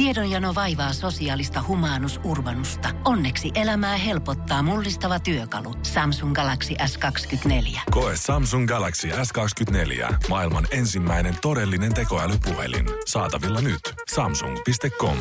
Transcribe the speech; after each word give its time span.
Tiedonjano 0.00 0.54
vaivaa 0.54 0.92
sosiaalista 0.92 1.60
humanus 1.68 2.20
urbanusta. 2.24 2.88
Onneksi 3.04 3.50
elämää 3.54 3.96
helpottaa 3.96 4.62
mullistava 4.62 5.20
työkalu. 5.20 5.74
Samsung 5.82 6.34
Galaxy 6.34 6.74
S24. 6.74 7.80
Koe 7.90 8.12
Samsung 8.14 8.68
Galaxy 8.68 9.08
S24. 9.08 10.14
Maailman 10.28 10.64
ensimmäinen 10.72 11.34
todellinen 11.42 11.94
tekoälypuhelin. 11.94 12.86
Saatavilla 13.06 13.60
nyt. 13.60 13.80
Samsung.com. 14.14 15.16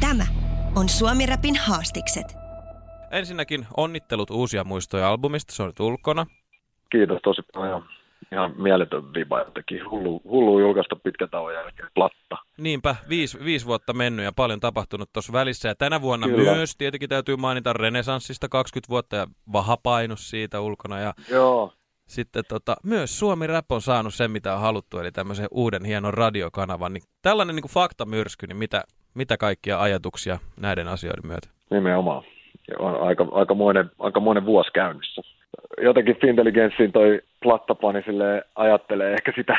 Tämä 0.00 0.24
on 0.76 0.88
Suomi 0.88 1.26
Rapin 1.26 1.56
haastikset. 1.56 2.26
Ensinnäkin 3.10 3.66
onnittelut 3.76 4.30
uusia 4.30 4.64
muistoja 4.64 5.08
albumista, 5.08 5.54
se 5.54 5.62
on 5.62 5.68
nyt 5.68 5.80
ulkona. 5.80 6.26
Kiitos 6.92 7.18
tosi 7.24 7.42
paljon. 7.54 7.99
Ihan 8.32 8.54
mieletön 8.56 9.14
viba 9.14 9.38
jotenkin. 9.38 9.90
Hullu, 9.90 10.20
hullu 10.24 10.60
julkaista 10.60 10.96
pitkä 10.96 11.26
tauon 11.26 11.54
jälkeen. 11.54 11.88
Platta. 11.94 12.36
Niinpä, 12.58 12.96
viisi, 13.08 13.44
viisi 13.44 13.66
vuotta 13.66 13.92
mennyt 13.92 14.24
ja 14.24 14.32
paljon 14.32 14.60
tapahtunut 14.60 15.12
tuossa 15.12 15.32
välissä. 15.32 15.68
Ja 15.68 15.74
tänä 15.74 16.00
vuonna 16.02 16.26
Kyllä. 16.26 16.54
myös 16.54 16.76
tietenkin 16.76 17.08
täytyy 17.08 17.36
mainita 17.36 17.72
Renesanssista 17.72 18.48
20 18.48 18.88
vuotta 18.90 19.16
ja 19.16 19.26
vahapainus 19.52 20.30
siitä 20.30 20.60
ulkona. 20.60 20.98
Ja 21.00 21.14
Joo. 21.30 21.72
sitten 22.08 22.44
tota, 22.48 22.76
myös 22.84 23.18
Suomi 23.18 23.46
Rap 23.46 23.72
on 23.72 23.82
saanut 23.82 24.14
sen, 24.14 24.30
mitä 24.30 24.54
on 24.54 24.60
haluttu, 24.60 24.98
eli 24.98 25.12
tämmöisen 25.12 25.48
uuden 25.50 25.84
hienon 25.84 26.14
radiokanavan. 26.14 26.92
Niin 26.92 27.02
tällainen 27.22 27.56
niin 27.56 27.62
kuin 27.62 27.72
faktamyrsky, 27.72 28.46
niin 28.46 28.56
mitä, 28.56 28.84
mitä 29.14 29.36
kaikkia 29.36 29.80
ajatuksia 29.80 30.38
näiden 30.60 30.88
asioiden 30.88 31.26
myötä? 31.26 31.48
Nimenomaan. 31.70 32.22
On 32.78 33.02
aika, 33.08 33.26
aikamoinen, 33.32 33.90
aikamoinen 33.98 34.46
vuosi 34.46 34.70
käynnissä. 34.72 35.22
Jotenkin 35.82 36.16
Fintelligenssiin 36.20 36.92
toi 36.92 37.20
plattapani 37.42 38.02
sille 38.02 38.44
ajattelee 38.54 39.12
ehkä 39.12 39.32
sitä 39.36 39.56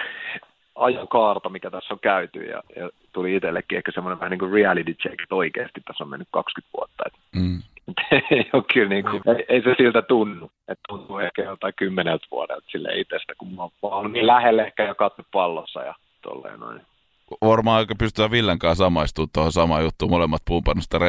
ajankaarta, 0.76 1.50
mikä 1.50 1.70
tässä 1.72 1.94
on 1.94 2.00
käyty. 2.00 2.40
Ja, 2.44 2.64
ja 2.76 2.90
tuli 3.14 3.36
itsellekin 3.36 3.78
ehkä 3.78 3.92
semmoinen 3.92 4.20
vähän 4.20 4.32
niin 4.32 4.40
kuin 4.40 4.52
reality 4.52 4.94
check, 4.94 5.22
että 5.22 5.36
oikeasti 5.36 5.82
tässä 5.86 6.04
on 6.04 6.10
mennyt 6.10 6.28
20 6.32 6.78
vuotta. 6.78 7.04
Et, 7.08 7.14
Mm. 7.36 7.62
ei, 8.32 8.50
ole 8.54 8.64
kyllä 8.74 8.90
niin 8.90 9.04
kuin, 9.04 9.22
ei, 9.38 9.46
ei, 9.50 9.62
se 9.62 9.76
siltä 9.78 10.02
tunnu. 10.02 10.52
Että 10.68 10.84
tuntuu 10.88 11.20
ehkä 11.20 11.44
jotain 11.44 11.74
kymmeneltä 11.78 12.28
vuodelta 12.32 12.68
sille 12.72 12.90
itsestä, 12.94 13.34
kun 13.38 13.54
mä 13.54 13.68
oon 13.82 14.14
niin 14.14 14.28
lähelle 14.28 14.62
ehkä 14.62 14.84
jo 14.88 14.96
kattu 14.96 15.22
pallossa 15.32 15.84
ja 15.84 15.96
tolleen 16.22 16.60
noin. 16.60 16.82
Varmaan 17.42 17.78
aika 17.78 17.96
pystytään 17.96 18.32
Villen 18.32 18.60
kanssa 18.60 18.84
samaistumaan 18.84 19.30
tuohon 19.34 19.52
samaan 19.52 19.84
juttuun. 19.84 20.12
Molemmat 20.12 20.42
pumpannut 20.48 20.84
sitä 20.84 21.00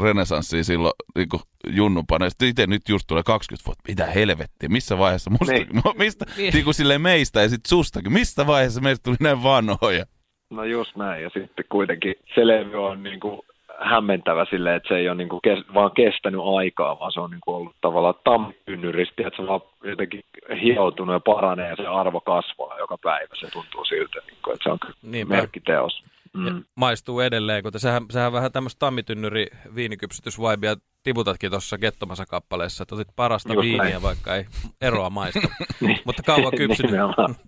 renesanssia 0.00 0.64
silloin 0.64 0.92
niin 1.16 1.28
junnupana. 1.66 2.30
Sitten 2.30 2.48
itse 2.48 2.66
nyt 2.66 2.88
just 2.88 3.04
tulee 3.06 3.22
20 3.22 3.66
vuotta. 3.66 3.82
Mitä 3.88 4.06
helvettiä? 4.06 4.68
Missä 4.68 4.98
vaiheessa 4.98 5.30
musta, 5.30 5.52
Niin. 5.52 5.68
mistä, 5.98 6.24
niin 6.52 6.64
kuin 6.64 6.74
silleen 6.74 7.00
meistä 7.00 7.42
ja 7.42 7.48
sitten 7.48 7.68
sustakin. 7.68 8.12
Missä 8.12 8.46
vaiheessa 8.46 8.80
meistä 8.80 9.02
tuli 9.02 9.16
näin 9.20 9.42
vanhoja? 9.42 10.04
No 10.50 10.64
just 10.64 10.96
näin, 10.96 11.22
ja 11.22 11.30
sitten 11.34 11.64
kuitenkin 11.68 12.14
se 12.34 12.46
levy 12.46 12.84
on 12.84 13.02
niin 13.02 13.20
kuin 13.20 13.40
hämmentävä 13.84 14.44
silleen, 14.50 14.76
että 14.76 14.88
se 14.88 14.94
ei 14.94 15.08
ole 15.08 15.16
niin 15.16 15.28
kuin 15.28 15.40
kes, 15.42 15.58
vaan 15.74 15.90
kestänyt 15.90 16.40
aikaa, 16.56 16.98
vaan 16.98 17.12
se 17.12 17.20
on 17.20 17.30
niin 17.30 17.40
kuin 17.44 17.54
ollut 17.54 17.74
tavallaan 17.80 18.14
tammynnyristä, 18.24 19.14
että 19.26 19.36
se 19.36 19.42
on 19.42 19.48
vaan 19.48 19.60
jotenkin 19.84 20.24
hioutunut 20.62 21.12
ja 21.14 21.20
paranee 21.20 21.68
ja 21.70 21.76
se 21.76 21.86
arvo 21.86 22.20
kasvaa 22.20 22.78
joka 22.78 22.98
päivä. 22.98 23.34
Se 23.40 23.50
tuntuu 23.50 23.84
siltä, 23.84 24.20
niin 24.26 24.36
kuin, 24.44 24.54
että 24.54 24.62
se 24.64 24.70
on 24.70 24.78
Niinpä. 25.02 25.34
merkkiteos. 25.34 26.02
Ja 26.46 26.50
Mm. 26.52 26.64
maistuu 26.74 27.20
edelleen, 27.20 27.62
kun 27.62 27.72
sähän, 27.76 28.02
sähän 28.10 28.32
vähän 28.32 28.52
tämmöistä 28.52 28.78
tammitynnyri 28.78 29.46
viinikypsytysvaibia 29.74 30.74
tiputatkin 31.02 31.50
tuossa 31.50 31.78
Kettomassa 31.78 32.26
kappaleessa, 32.26 32.82
että 32.82 32.94
otit 32.94 33.08
parasta 33.16 33.52
Just 33.52 33.62
viiniä, 33.62 33.82
näin. 33.90 34.02
vaikka 34.02 34.36
ei 34.36 34.44
eroa 34.80 35.10
maista. 35.10 35.40
Mutta 36.06 36.22
kauan 36.26 36.52
kypsynyt. 36.56 37.00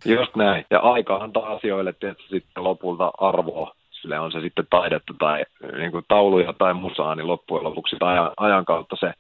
Just 0.04 0.36
näin. 0.36 0.64
Ja 0.70 0.78
aika 0.80 1.16
antaa 1.16 1.52
asioille 1.52 1.92
tietysti 1.92 2.28
sitten 2.30 2.64
lopulta 2.64 3.10
arvoa. 3.18 3.74
Sille 4.04 4.18
on 4.18 4.32
se 4.32 4.40
sitten 4.40 4.66
taidetta 4.70 5.14
tai 5.18 5.44
niin 5.78 5.92
kuin 5.92 6.04
tauluja 6.08 6.52
tai 6.52 6.74
musaa, 6.74 7.14
niin 7.14 7.26
loppujen 7.26 7.64
lopuksi 7.64 7.96
ajan, 8.00 8.30
ajan 8.36 8.64
kautta 8.64 8.96
se 9.00 9.12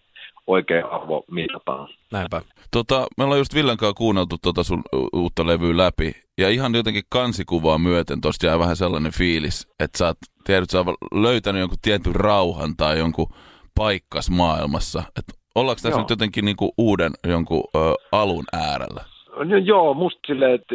oikea 0.46 0.86
arvo 0.86 1.24
mitataan. 1.30 1.88
Näinpä. 2.12 2.40
Tota, 2.70 3.06
me 3.18 3.24
ollaan 3.24 3.40
just 3.40 3.54
Villen 3.54 3.76
kanssa 3.76 3.94
kuunneltu 3.94 4.36
tota 4.42 4.62
sun 4.62 4.82
uutta 5.12 5.46
levyä 5.46 5.76
läpi. 5.76 6.12
Ja 6.38 6.48
ihan 6.48 6.74
jotenkin 6.74 7.02
kansikuvaa 7.08 7.78
myöten 7.78 8.20
tosta 8.20 8.46
jää 8.46 8.58
vähän 8.58 8.76
sellainen 8.76 9.12
fiilis, 9.12 9.68
että 9.80 9.98
sä 9.98 10.06
oot, 10.06 10.18
tiedät, 10.44 10.70
sä 10.70 10.78
oot 10.78 10.86
löytänyt 11.14 11.60
jonkun 11.60 11.78
tietyn 11.82 12.14
rauhan 12.14 12.76
tai 12.76 12.98
jonkun 12.98 13.28
paikkas 13.74 14.30
maailmassa. 14.30 15.02
Et 15.18 15.24
ollaanko 15.54 15.80
tässä 15.82 15.88
Joo. 15.88 16.00
nyt 16.00 16.10
jotenkin 16.10 16.44
niinku 16.44 16.74
uuden 16.78 17.12
jonkun 17.28 17.64
ö, 17.76 17.78
alun 18.12 18.44
äärellä? 18.52 19.04
No, 19.44 19.56
joo, 19.56 19.94
musta 19.94 20.20
silleen, 20.26 20.54
että 20.54 20.74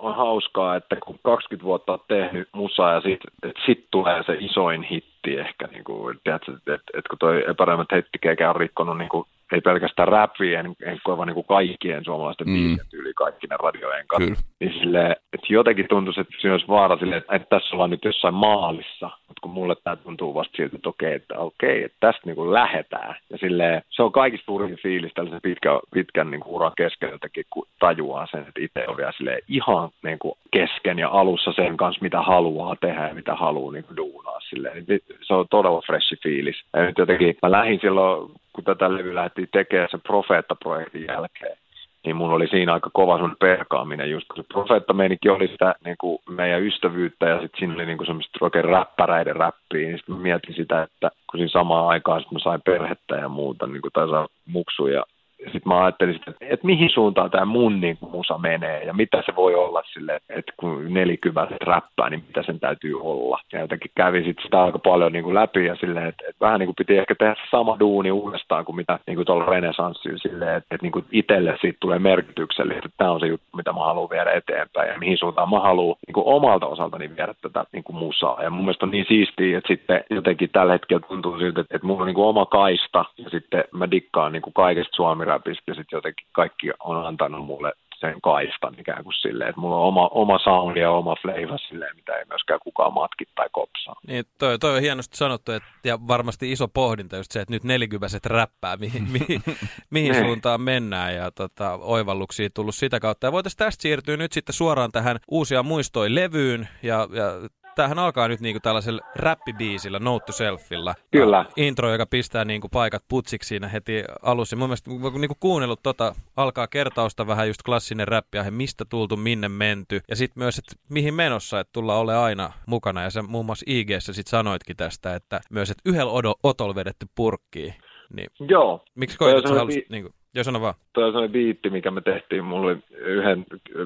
on 0.00 0.16
hauskaa, 0.16 0.76
että 0.76 0.96
kun 0.96 1.18
20 1.22 1.64
vuotta 1.64 1.92
on 1.92 2.00
tehnyt 2.08 2.48
musaa 2.52 2.92
ja 2.92 3.00
sitten 3.00 3.52
sit 3.66 3.86
tulee 3.90 4.22
se 4.22 4.36
isoin 4.40 4.82
hitti 4.82 5.38
ehkä, 5.38 5.66
niin 5.66 5.84
kuin, 5.84 6.20
tiedätkö, 6.24 6.52
että, 6.52 6.74
että, 6.74 6.98
että 6.98 7.08
kun 7.08 7.18
toi 7.18 7.44
epäröimät 7.50 7.92
heittikekä 7.92 8.50
on 8.50 8.56
rikkonut 8.56 8.98
niin 8.98 9.08
kuin, 9.08 9.26
ei 9.52 9.60
pelkästään 9.60 10.08
räppiä, 10.08 10.60
en, 10.60 10.66
en 10.82 10.98
niin 11.26 11.34
kuin 11.34 11.46
kaikkien 11.46 12.04
suomalaisten 12.04 12.46
Mm. 12.46 12.54
biisien 12.54 12.86
yli 12.92 13.12
kaikki 13.14 13.46
ne 13.46 13.56
radiojen 13.62 14.06
kanssa. 14.06 14.34
Kyllä. 14.34 14.40
Niin 14.60 14.80
silleen, 14.80 15.10
että 15.10 15.46
jotenkin 15.48 15.88
tuntuisi, 15.88 16.20
että 16.20 16.34
siinä 16.40 16.54
olisi 16.54 16.68
vaara 16.68 16.98
silleen, 16.98 17.18
että, 17.18 17.36
että 17.36 17.48
tässä 17.50 17.74
ollaan 17.74 17.90
nyt 17.90 18.04
jossain 18.04 18.34
maalissa, 18.34 19.10
mutta 19.28 19.40
kun 19.42 19.50
mulle 19.50 19.76
tämä 19.84 19.96
tuntuu 19.96 20.34
vasta 20.34 20.56
siltä, 20.56 20.76
että 20.76 20.88
okei, 20.88 21.14
että 21.14 21.38
okei, 21.38 21.84
että 21.84 21.96
tästä 22.00 22.22
niin 22.24 22.36
kuin 22.36 22.52
lähetään. 22.52 23.14
Ja 23.30 23.38
silleen, 23.38 23.82
se 23.90 24.02
on 24.02 24.12
kaikista 24.12 24.46
suurin 24.46 24.78
fiilis 24.82 25.12
tällaisen 25.14 25.40
pitkän, 25.42 25.78
pitkän 25.94 26.30
niin 26.30 26.40
kuin 26.40 26.54
uran 26.54 26.72
keskeltäkin, 26.76 27.44
kun 27.50 27.66
tajuaa 27.78 28.26
sen, 28.30 28.40
että 28.40 28.60
itse 28.60 28.88
on 28.88 28.96
vielä 28.96 29.12
silleen 29.16 29.42
ihan 29.48 29.88
niin 30.02 30.18
kuin 30.18 30.34
kesken 30.50 30.98
ja 30.98 31.08
alussa 31.08 31.52
sen 31.52 31.76
kanssa, 31.76 32.02
mitä 32.02 32.22
haluaa 32.22 32.76
tehdä 32.76 33.08
ja 33.08 33.14
mitä 33.14 33.34
haluaa 33.34 33.72
niin 33.72 33.84
kuin 33.84 33.96
duunaa. 33.96 34.40
Silleen. 34.40 34.84
Niin 34.88 35.00
Se 35.22 35.34
on 35.34 35.46
todella 35.50 35.82
freshi 35.86 36.16
fiilis. 36.22 36.56
Ja 36.76 36.82
nyt 36.82 36.98
jotenkin, 36.98 37.36
mä 37.42 37.50
lähdin 37.50 37.80
silloin, 37.80 38.30
kun 38.64 38.76
tätä 38.76 38.94
levyä 38.94 39.14
lähdettiin 39.14 39.48
tekemään 39.52 39.88
sen 39.90 40.00
Profeetta-projektin 40.00 41.06
jälkeen, 41.08 41.56
niin 42.04 42.16
mulla 42.16 42.34
oli 42.34 42.48
siinä 42.48 42.72
aika 42.72 42.90
kova 42.92 43.18
sun 43.18 43.36
perkaaminen, 43.40 44.10
just 44.10 44.26
kun 44.28 44.36
se 44.42 44.48
profeetta 44.52 44.94
oli 45.30 45.48
sitä 45.48 45.74
niin 45.84 45.96
kuin 46.00 46.18
meidän 46.28 46.62
ystävyyttä 46.62 47.28
ja 47.28 47.40
sitten 47.40 47.58
siinä 47.58 47.74
oli 47.74 47.86
niin 47.86 47.98
kuin 47.98 48.06
semmoista 48.06 48.38
oikein 48.40 48.64
räppäräiden 48.64 49.36
räppiä, 49.36 49.88
niin 49.88 49.98
sitten 49.98 50.14
mietin 50.14 50.54
sitä, 50.54 50.82
että 50.82 51.10
kun 51.30 51.38
siinä 51.38 51.48
samaan 51.48 51.88
aikaan 51.88 52.20
sit 52.20 52.32
mä 52.32 52.38
sain 52.38 52.62
perhettä 52.62 53.16
ja 53.16 53.28
muuta, 53.28 53.66
niin 53.66 53.82
kuin 53.82 53.92
tai 53.92 54.08
saa 54.08 54.28
muksuja, 54.46 55.04
sitten 55.44 55.62
mä 55.64 55.84
ajattelin, 55.84 56.16
että, 56.16 56.32
että 56.40 56.66
mihin 56.66 56.90
suuntaan 56.90 57.30
tämä 57.30 57.44
mun 57.44 57.80
niin 57.80 57.96
kuin 57.96 58.12
musa 58.12 58.38
menee 58.38 58.84
ja 58.84 58.92
mitä 58.92 59.22
se 59.26 59.36
voi 59.36 59.54
olla 59.54 59.82
sille, 59.92 60.20
että 60.28 60.52
kun 60.56 60.94
nelikyväiset 60.94 61.62
räppää, 61.62 62.10
niin 62.10 62.24
mitä 62.26 62.42
sen 62.42 62.60
täytyy 62.60 63.00
olla. 63.00 63.40
Ja 63.52 63.60
jotenkin 63.60 63.90
kävi 63.94 64.24
sit 64.24 64.36
sitä 64.42 64.62
aika 64.62 64.78
paljon 64.78 65.12
niin 65.12 65.24
kuin 65.24 65.34
läpi 65.34 65.64
ja 65.64 65.76
silleen, 65.76 66.06
että, 66.06 66.24
että 66.28 66.44
vähän 66.46 66.58
niin 66.60 66.66
kuin 66.66 66.76
piti 66.76 66.98
ehkä 66.98 67.14
tehdä 67.14 67.34
sama 67.50 67.76
duuni 67.80 68.10
uudestaan 68.10 68.64
kuin 68.64 68.76
mitä 68.76 68.98
niin 69.06 69.16
kuin 69.16 69.26
tuolla 69.26 69.44
renesanssilla 69.44 70.18
silleen, 70.18 70.56
että, 70.56 70.74
että 70.74 70.84
niin 70.84 70.92
kuin 70.92 71.04
itselle 71.12 71.58
siitä 71.60 71.76
tulee 71.80 71.98
merkityksellistä, 71.98 72.82
että 72.84 72.96
tämä 72.96 73.10
on 73.10 73.20
se 73.20 73.26
juttu, 73.26 73.46
mitä 73.56 73.72
mä 73.72 73.84
haluan 73.84 74.10
viedä 74.10 74.30
eteenpäin 74.30 74.88
ja 74.88 74.98
mihin 74.98 75.18
suuntaan 75.18 75.50
mä 75.50 75.60
haluan 75.60 75.96
niin 76.06 76.14
kuin 76.14 76.26
omalta 76.26 76.66
osaltani 76.66 77.16
viedä 77.16 77.34
tätä 77.42 77.64
niin 77.72 77.84
kuin 77.84 77.96
musaa. 77.96 78.42
Ja 78.42 78.50
mun 78.50 78.64
mielestä 78.64 78.86
on 78.86 78.90
niin 78.90 79.06
siistiä, 79.08 79.58
että 79.58 79.68
sitten 79.68 80.04
jotenkin 80.10 80.50
tällä 80.52 80.72
hetkellä 80.72 81.06
tuntuu 81.08 81.38
siltä, 81.38 81.60
että, 81.60 81.76
että 81.76 81.86
mulla 81.86 82.00
on 82.00 82.06
niin 82.06 82.14
kuin 82.14 82.26
oma 82.26 82.46
kaista 82.46 83.04
ja 83.18 83.30
sitten 83.30 83.64
mä 83.72 83.90
dikkaan 83.90 84.32
niin 84.32 84.42
kuin 84.42 84.54
kaikesta 84.54 84.96
suomiräpistä 84.96 85.29
ja 85.66 85.74
sitten 85.74 85.96
jotenkin 85.96 86.26
kaikki 86.32 86.70
on 86.80 87.06
antanut 87.06 87.46
mulle 87.46 87.72
sen 88.00 88.20
kaistan 88.20 88.74
ikään 88.78 89.04
kuin 89.04 89.14
silleen, 89.14 89.50
että 89.50 89.60
mulla 89.60 89.76
on 89.76 89.82
oma, 89.82 90.08
oma 90.08 90.38
soundi 90.38 90.80
ja 90.80 90.90
oma 90.90 91.16
flavor 91.22 91.58
silleen, 91.58 91.96
mitä 91.96 92.12
ei 92.16 92.24
myöskään 92.28 92.60
kukaan 92.62 92.94
matki 92.94 93.24
tai 93.34 93.48
kopsaa. 93.52 93.94
Niin, 94.06 94.24
toi, 94.38 94.58
toi 94.58 94.74
on 94.76 94.80
hienosti 94.80 95.16
sanottu, 95.16 95.52
että, 95.52 95.68
ja 95.84 95.98
varmasti 96.08 96.52
iso 96.52 96.68
pohdinta 96.68 97.16
just 97.16 97.32
se, 97.32 97.40
että 97.40 97.54
nyt 97.54 97.64
nelikyväiset 97.64 98.26
räppää, 98.26 98.76
mihin, 98.76 99.02
mihin, 99.18 99.42
mihin 99.90 100.12
Niin. 100.12 100.24
suuntaan 100.24 100.60
mennään, 100.60 101.14
ja 101.14 101.30
tota, 101.30 101.78
oivalluksia 101.82 102.48
tullut 102.54 102.74
sitä 102.74 103.00
kautta. 103.00 103.26
Ja 103.26 103.32
voitaisiin 103.32 103.58
tästä 103.58 103.82
siirtyä 103.82 104.16
nyt 104.16 104.32
sitten 104.32 104.52
suoraan 104.54 104.92
tähän 104.92 105.18
uusia 105.30 105.62
muistoi 105.62 106.14
levyyn, 106.14 106.68
ja, 106.82 107.08
ja 107.12 107.48
tämähän 107.74 107.98
alkaa 107.98 108.28
nyt 108.28 108.40
niinku 108.40 108.60
tällaisella 108.60 109.00
räppibiisillä, 109.16 109.98
Note 109.98 110.26
to 110.26 110.32
Selfilla. 110.32 110.94
Kyllä. 111.10 111.44
Intro, 111.56 111.92
joka 111.92 112.06
pistää 112.06 112.44
niinku 112.44 112.68
paikat 112.68 113.04
putsiksi 113.08 113.48
siinä 113.48 113.68
heti 113.68 114.04
alussa. 114.22 114.56
Mun 114.56 114.68
mielestä 114.68 114.90
kun 114.90 115.20
niinku 115.20 115.36
kuunnellut 115.40 115.82
tota, 115.82 116.14
alkaa 116.36 116.66
kertausta 116.66 117.26
vähän 117.26 117.48
just 117.48 117.62
klassinen 117.62 118.08
räppiaihe, 118.08 118.50
mistä 118.50 118.84
tultu, 118.84 119.16
minne 119.16 119.48
menty. 119.48 120.00
Ja 120.08 120.16
sitten 120.16 120.42
myös, 120.42 120.58
että 120.58 120.72
mihin 120.88 121.14
menossa, 121.14 121.60
että 121.60 121.72
tulla 121.72 121.98
ole 121.98 122.16
aina 122.16 122.52
mukana. 122.66 123.02
Ja 123.02 123.10
sä 123.10 123.22
muun 123.22 123.46
muassa 123.46 123.64
IG-ssä 123.68 124.12
sit 124.12 124.26
sanoitkin 124.26 124.76
tästä, 124.76 125.14
että 125.14 125.40
myös, 125.50 125.70
että 125.70 125.90
yhdellä 125.90 126.34
otolla 126.42 126.74
vedetty 126.74 127.06
purkkiin. 127.14 127.74
Niin 128.12 128.30
Joo. 128.48 128.84
miksi 128.94 129.18
koet, 129.18 129.36
että 129.36 129.50
sä 129.50 129.56
halusit 129.56 129.84
bi- 129.84 129.86
niinku 129.90 130.14
Joo, 130.34 130.44
sano 130.44 130.60
vaan. 130.60 130.74
Tuo 130.92 131.04
on 131.04 131.12
sellainen 131.12 131.32
biitti, 131.32 131.70
mikä 131.70 131.90
me 131.90 132.00
tehtiin. 132.00 132.44
Mulla 132.44 132.66
oli 132.66 132.78
yhden 132.90 133.44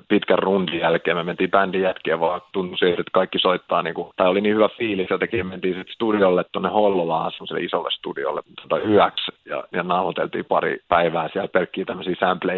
pitkän 0.09 0.39
rundin 0.39 0.81
jälkeen. 0.81 1.17
Me 1.17 1.25
mentiin 1.25 1.51
bändin 1.51 1.83
jätkiä, 1.83 2.21
vaan 2.21 2.41
tuntui 2.53 2.79
siitä, 2.79 3.01
että 3.01 3.11
kaikki 3.13 3.39
soittaa. 3.39 3.83
Niin 3.83 3.95
kuin, 3.95 4.09
tai 4.17 4.29
oli 4.29 4.41
niin 4.41 4.55
hyvä 4.55 4.69
fiilis 4.69 5.11
jotenkin. 5.11 5.47
Mentiin 5.47 5.75
sitten 5.75 5.95
studiolle 5.95 6.45
tuonne 6.53 6.69
Hollolaan, 6.69 7.33
semmoiselle 7.33 7.63
isolle 7.63 7.91
studiolle 7.91 8.43
tota, 8.63 8.87
yöksi. 8.89 9.33
Ja, 9.45 9.65
ja 9.73 9.83
nauhoiteltiin 9.83 10.45
pari 10.45 10.79
päivää 10.89 11.29
siellä 11.33 11.49
pelkkiä 11.49 11.85
tämmöisiä 11.85 12.15
sample 12.21 12.53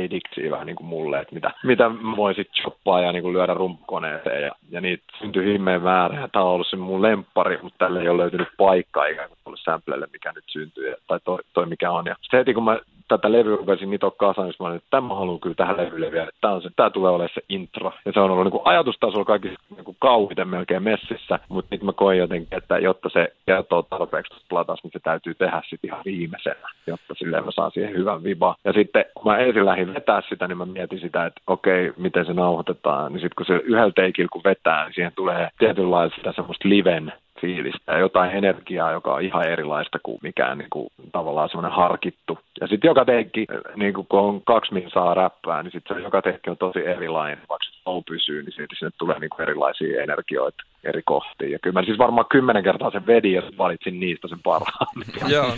vähän 0.51 0.67
niin 0.67 0.77
kuin 0.77 0.87
mulle, 0.87 1.21
että 1.21 1.35
mitä, 1.35 1.51
mitä 1.65 1.91
voin 2.17 2.35
sitten 2.35 2.63
choppaa 2.63 3.01
ja 3.01 3.13
niin 3.13 3.23
kuin 3.23 3.33
lyödä 3.33 3.55
rumpukoneeseen. 3.55 4.43
Ja, 4.43 4.53
ja 4.71 4.81
niitä 4.81 5.05
syntyi 5.19 5.53
himmeen 5.53 5.83
määrä. 5.83 6.21
Ja 6.21 6.29
tämä 6.29 6.45
on 6.45 6.51
ollut 6.51 6.67
se 6.67 6.77
mun 6.77 7.03
lempari, 7.03 7.59
mutta 7.63 7.79
tälle 7.79 8.01
ei 8.01 8.09
ole 8.09 8.23
löytynyt 8.23 8.49
paikkaa 8.57 9.07
ikään 9.07 9.31
kuin 9.45 9.57
samplelle, 9.57 10.09
mikä 10.13 10.33
nyt 10.33 10.45
syntyy. 10.47 10.95
Tai 11.07 11.21
toi, 11.25 11.39
toi 11.53 11.67
mikä 11.67 11.91
on. 11.91 12.07
Ja 12.07 12.17
se 12.31 12.37
heti 12.37 12.55
kun 12.55 12.65
mä 12.65 12.79
tätä 13.09 13.33
levyä 13.33 13.57
rupesin 13.57 13.91
nitoa 13.91 14.11
kasaan, 14.11 14.49
niin 14.49 14.57
mä 14.61 14.67
olin, 14.67 14.77
että 14.77 14.91
tämä 14.91 15.15
haluan 15.15 15.41
kyllä 15.41 15.55
tähän 15.55 15.77
levylle 15.77 16.13
vielä, 16.13 16.31
tämä, 16.41 16.55
on 16.55 16.63
se, 16.63 16.71
tämä 16.77 16.91
tulee 16.91 17.11
olemaan 17.11 17.31
se 17.35 17.41
intro. 17.49 17.93
Ja 18.05 18.13
se 18.13 18.21
on 18.21 18.31
ollut 18.31 18.45
niin 18.45 18.53
kuin 18.53 18.63
ajatustasolla 18.65 19.25
kaikki 19.25 19.49
niin 19.49 19.85
kuin 19.85 19.97
kauhiten 20.01 20.49
melkein 20.49 20.83
messissä, 20.83 21.39
mutta 21.49 21.69
nyt 21.75 21.83
mä 21.83 21.93
koin 21.93 22.19
jotenkin, 22.19 22.59
että 22.59 22.79
jotta 22.79 23.09
se 23.09 23.33
kertoo 23.47 23.83
tarpeeksi 23.83 24.35
platas, 24.49 24.81
niin 24.83 24.93
se 24.93 24.99
täytyy 24.99 25.35
tehdä 25.35 25.63
sitten 25.69 25.91
ihan 25.91 26.03
viimeisenä, 26.05 26.69
jotta 26.87 27.15
silleen 27.15 27.45
mä 27.45 27.51
saan 27.51 27.71
siihen 27.71 27.95
hyvän 27.95 28.25
viba. 28.25 28.57
Ja 28.65 28.73
sitten 28.73 29.05
kun 29.15 29.33
mä 29.33 29.39
ensin 29.39 29.65
lähdin 29.65 29.95
vetää 29.95 30.23
sitä, 30.29 30.49
niin 30.49 30.59
mä 30.59 30.67
mietin 30.67 31.01
sitä, 31.01 31.27
että 31.27 31.41
okei, 31.47 31.93
miten 31.97 32.27
se 32.27 32.33
nauhoitetaan. 32.33 33.13
Niin 33.13 33.21
sitten 33.21 33.37
kun 33.37 33.47
se 33.47 33.63
yhdellä 33.65 33.93
teikillä 33.97 34.29
kun 34.33 34.45
vetää, 34.45 34.85
niin 34.85 34.95
siihen 34.95 35.13
tulee 35.17 35.49
tietynlaista 35.59 36.33
semmoista 36.33 36.69
liven 36.69 37.13
fiilistä 37.41 37.93
ja 37.93 37.99
jotain 37.99 38.31
energiaa, 38.31 38.93
joka 38.93 39.15
on 39.15 39.23
ihan 39.23 39.49
erilaista 39.49 39.99
kuin 40.03 40.19
mikään 40.23 40.59
niin 40.59 40.71
kuin, 40.71 40.89
tavallaan 41.13 41.49
semmoinen 41.49 41.77
harkittu. 41.77 42.39
Ja 42.61 42.67
sitten 42.67 42.89
joka 42.89 43.05
teikki, 43.05 43.47
niin 43.77 43.95
kun 43.95 44.07
on 44.11 44.43
kaksi 44.45 44.75
saa 44.93 45.15
räppää, 45.15 45.63
niin 45.63 45.73
sitten 45.73 46.03
joka 46.03 46.23
teikki 46.23 46.51
on 46.51 46.57
tosi 46.57 46.87
erilainen, 46.87 47.39
vaikka 47.39 47.65
se 47.65 47.83
pysyy, 48.07 48.43
niin 48.43 48.53
siitä 48.53 48.75
sinne 48.79 48.91
tulee 48.99 49.19
niin 49.19 49.43
erilaisia 49.43 50.03
energioita 50.03 50.63
eri 50.89 51.03
kohtiin. 51.05 51.53
Ja 51.53 51.59
kyllä 51.59 51.81
mä 51.81 51.85
siis 51.85 51.99
varmaan 51.99 52.27
kymmenen 52.31 52.65
kertaa 52.65 52.91
sen 52.91 53.07
vedin 53.07 53.33
ja 53.33 53.43
valitsin 53.59 54.01
niistä 54.01 54.29
sen 54.29 54.39
parhaan. 54.45 54.87
Joo, 55.35 55.53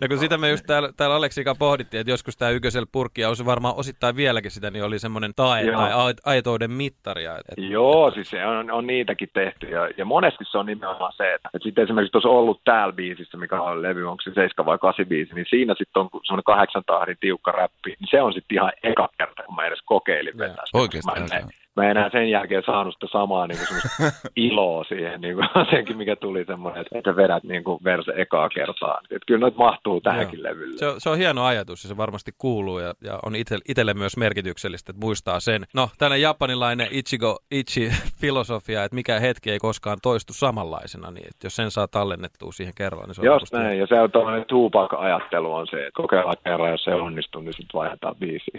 ja 0.00 0.08
kun 0.08 0.18
sitä 0.18 0.38
me 0.38 0.50
just 0.50 0.66
täällä, 0.66 0.92
täällä 0.96 1.16
Aleksika 1.16 1.54
pohdittiin, 1.54 2.00
että 2.00 2.10
joskus 2.10 2.36
tämä 2.36 2.50
Ykkösellä 2.50 2.86
purkki, 2.92 3.20
ja 3.20 3.34
se 3.34 3.44
varmaan 3.44 3.74
osittain 3.76 4.16
vieläkin 4.16 4.50
sitä, 4.50 4.70
niin 4.70 4.84
oli 4.84 4.98
semmoinen 4.98 5.32
tae 5.36 5.62
Joo. 5.62 5.80
tai 5.80 6.14
aitouden 6.24 6.70
mittaria. 6.70 7.38
Että, 7.38 7.54
Joo, 7.56 8.10
siis 8.10 8.30
se 8.30 8.46
on, 8.46 8.70
on 8.70 8.86
niitäkin 8.86 9.28
tehty, 9.34 9.66
ja, 9.66 9.88
ja 9.96 10.04
monesti 10.04 10.44
se 10.50 10.58
on 10.58 10.66
nimenomaan 10.66 11.12
se, 11.16 11.34
että, 11.34 11.50
että 11.54 11.66
sitten 11.66 11.84
esimerkiksi 11.84 12.12
tuossa 12.12 12.28
ollut 12.28 12.60
täällä 12.64 12.92
biisissä, 12.92 13.36
mikä 13.38 13.62
on 13.62 13.82
levy, 13.82 14.08
onko 14.08 14.22
se 14.22 14.34
7 14.34 14.66
vai 14.66 14.78
8 14.78 15.06
biisi, 15.06 15.34
niin 15.34 15.46
siinä 15.50 15.74
sitten 15.78 16.00
on 16.00 16.08
semmoinen 16.24 16.44
kahdeksan 16.44 16.84
tahdin 16.86 17.16
tiukka 17.20 17.52
räppi, 17.52 17.90
niin 18.00 18.08
se 18.10 18.22
on 18.22 18.32
sitten 18.32 18.56
ihan 18.56 18.72
eka 18.82 19.08
kerta, 19.18 19.42
kun 19.42 19.54
mä 19.54 19.66
edes 19.66 19.82
kokeilin 19.84 20.38
vetää. 20.38 20.64
Mä 21.06 21.36
en, 21.36 21.48
mä 21.76 21.90
enää 21.90 22.10
sen 22.10 22.30
jälkeen 22.30 22.62
saanut 22.66 22.94
sitä 22.94 23.06
samaa 23.12 23.46
niin 23.46 23.58
kuin 23.68 24.10
iloa 24.36 24.84
siihen, 24.84 25.20
niin 25.20 25.34
kuin, 25.34 25.48
senkin 25.70 25.96
mikä 25.96 26.16
tuli 26.16 26.44
semmoinen, 26.44 26.84
että 26.94 27.16
vedät 27.16 27.44
niin 27.44 27.64
kuin 27.64 27.78
verse 27.84 28.12
ekaa 28.16 28.48
kertaa. 28.48 29.00
Että 29.02 29.26
kyllä 29.26 29.40
noita 29.40 29.58
mahtuu 29.58 30.00
tähänkin 30.00 30.38
Joo. 30.38 30.50
levylle. 30.50 30.78
Se 30.78 30.86
on, 30.86 31.00
se 31.00 31.10
on 31.10 31.18
hieno 31.18 31.44
ajatus 31.44 31.84
ja 31.84 31.88
se 31.88 31.96
varmasti 31.96 32.32
kuuluu 32.38 32.78
ja, 32.78 32.94
ja 33.04 33.18
on 33.26 33.36
itse, 33.36 33.58
itselle 33.68 33.94
myös 33.94 34.16
merkityksellistä, 34.16 34.90
että 34.90 35.00
muistaa 35.00 35.40
sen. 35.40 35.64
No, 35.74 35.88
tällainen 35.98 36.22
japanilainen 36.22 36.88
Ichigo 36.90 37.38
Ichi-filosofia, 37.50 38.82
että 38.84 38.94
mikä 38.94 39.20
hetki 39.20 39.50
ei 39.50 39.58
koskaan 39.58 39.98
toistu 40.02 40.32
samanlaisena, 40.32 41.10
niin 41.10 41.26
että 41.26 41.46
jos 41.46 41.56
sen 41.56 41.70
saa 41.70 41.88
tallennettua 41.88 42.52
siihen 42.52 42.74
kerran, 42.76 43.04
niin 43.06 43.14
se 43.14 43.20
on 43.20 43.24
Jos 43.24 43.52
näin, 43.52 43.78
ja 43.78 43.86
se 43.86 44.00
on 44.00 44.10
tuollainen 44.10 44.44
Tupac-ajattelu 44.44 45.54
on 45.54 45.66
se, 45.66 45.76
että 45.76 45.90
kokeillaan 45.94 46.36
kerran, 46.44 46.70
jos 46.70 46.84
se 46.84 46.94
onnistuu, 46.94 47.42
niin 47.42 47.52
sitten 47.52 47.78
vaihdetaan 47.78 48.16
biisi. 48.16 48.50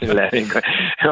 Silleen, 0.00 0.28
niin 0.32 0.48
kuin, 0.52 0.62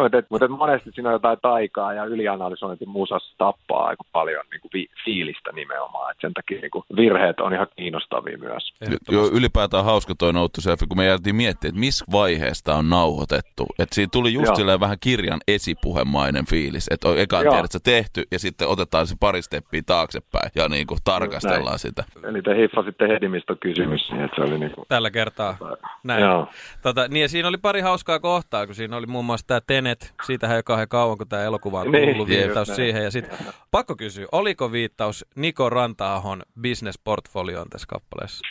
mutta, 0.03 0.23
mutta 0.31 0.49
monesti 0.49 0.91
siinä 0.93 1.12
on 1.13 1.17
jotain 1.17 1.39
taikaa 1.43 1.93
ja 1.95 2.05
ylianalysointi 2.05 2.87
musassa 2.87 3.35
tappaa 3.39 3.87
aika 3.87 4.05
paljon 4.13 4.45
niin 4.51 4.61
kuin 4.61 4.71
vi- 4.75 4.91
fiilistä 5.05 5.53
nimenomaan. 5.53 6.11
Et 6.11 6.17
sen 6.21 6.35
takia 6.35 6.61
niin 6.61 6.71
kuin 6.71 6.85
virheet 6.97 7.41
on 7.41 7.53
ihan 7.53 7.67
kiinnostavia 7.77 8.39
myös. 8.39 8.73
Joo, 9.11 9.29
ylipäätään 9.33 9.85
hauska 9.85 10.15
toi 10.15 10.33
Nouttu 10.33 10.61
Selfie, 10.61 10.89
kun 10.89 10.97
me 10.97 11.07
jäätiin 11.07 11.37
miettimään, 11.37 11.71
että 11.71 11.81
missä 11.81 12.05
vaiheesta 12.13 12.75
on 12.75 12.91
nauhoitettu. 12.91 13.67
Että 13.79 13.95
siinä 13.95 14.09
tuli 14.13 14.33
just 14.33 14.57
silleen 14.57 14.81
vähän 14.81 14.97
kirjan 15.01 15.41
esipuhemainen 15.49 16.47
fiilis, 16.47 16.87
että 16.91 17.09
on 17.09 17.19
eka 17.19 17.41
tiedät, 17.41 17.65
että 17.65 17.79
tehty 17.85 18.23
ja 18.31 18.39
sitten 18.39 18.69
otetaan 18.69 19.07
se 19.07 19.17
pari 19.21 19.43
steppiä 19.43 19.83
taaksepäin 19.87 20.51
ja 20.55 20.69
niin 20.69 20.87
kuin 20.87 20.99
tarkastellaan 21.05 21.65
Näin. 21.65 21.79
sitä. 21.79 22.05
Eli 22.25 22.43
te 22.43 22.57
hiffasitte 22.57 23.09
heti, 23.09 23.29
mistä 23.29 23.55
kysymys. 23.61 24.11
Niin 24.11 24.25
että 24.25 24.37
se 24.37 24.43
oli 24.43 24.59
niin 24.59 24.73
kuin... 24.73 24.85
Tällä 24.89 25.11
kertaa. 25.11 25.57
Näin. 26.05 26.23
Joo. 26.23 26.47
Tota, 26.83 27.09
niin 27.09 27.23
ja 27.23 27.29
siinä 27.29 27.49
oli 27.49 27.59
pari 27.59 27.81
hauskaa 27.81 28.19
kohtaa, 28.19 28.67
kun 28.67 28.75
siinä 28.75 28.97
oli 28.97 29.07
muun 29.07 29.25
muassa 29.25 29.47
tämä 29.47 29.61
Tenet, 29.67 30.15
siitähän 30.27 30.57
jo 30.57 30.63
kauhean 30.63 30.89
kauan, 31.03 31.19
kun 31.19 31.29
tämä 31.29 31.43
elokuva 31.43 31.81
on 31.81 31.93
niin, 31.93 32.09
tullut 32.09 32.29
niin, 32.29 32.39
viittaus 32.39 32.69
siihen. 32.69 33.05
Ja 33.05 33.11
sitten 33.11 33.39
pakko 33.71 33.97
kysyä, 33.97 34.27
oliko 34.33 34.73
viittaus 34.73 35.27
Niko 35.37 35.71
Rantaahon 35.71 36.43
business-portfolioon 36.63 37.69
tässä 37.71 37.87
kappaleessa? 37.89 38.47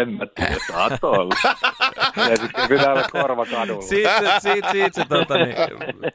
En 0.00 0.12
mä 0.12 0.26
tiedä, 0.34 0.56
saat 0.72 1.04
olla. 1.04 1.34
ja 2.30 2.36
sitten 2.36 2.68
pitää 2.68 2.92
olla 2.92 3.08
korva 3.12 3.46
kadulla. 3.46 3.82
Siitä, 3.82 4.40
siitä, 4.40 4.70
siitä 4.70 5.02
se 5.02 5.08
tota, 5.08 5.34
niin, 5.34 5.56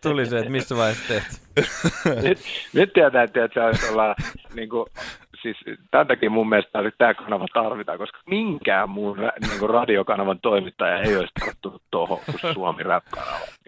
tuli 0.04 0.26
se, 0.26 0.40
että 0.40 0.52
missä 0.52 0.78
vaiheessa 0.78 1.08
tehty. 1.08 1.36
nyt, 2.28 2.40
nyt 2.74 2.94
tietää, 2.94 3.24
että 3.24 3.50
se 3.54 3.62
olisi 3.62 3.90
olla 3.90 4.16
niin 4.54 4.70
kuin, 4.70 4.86
siis 5.42 5.58
tämän 5.92 6.08
takia 6.08 6.30
mun 6.30 6.50
mielestä 6.50 6.72
tämä 6.98 7.14
kanava 7.14 7.46
tarvitaan, 7.54 7.98
koska 7.98 8.20
minkään 8.26 8.90
muun 8.90 9.18
niin 9.18 9.70
radiokanavan 9.70 10.40
toimittaja 10.40 11.02
ei 11.02 11.18
olisi 11.18 11.34
tarttunut 11.40 11.82
tuohon 11.92 12.20
kuin 12.26 12.54
Suomi 12.54 12.84
rap 12.84 13.04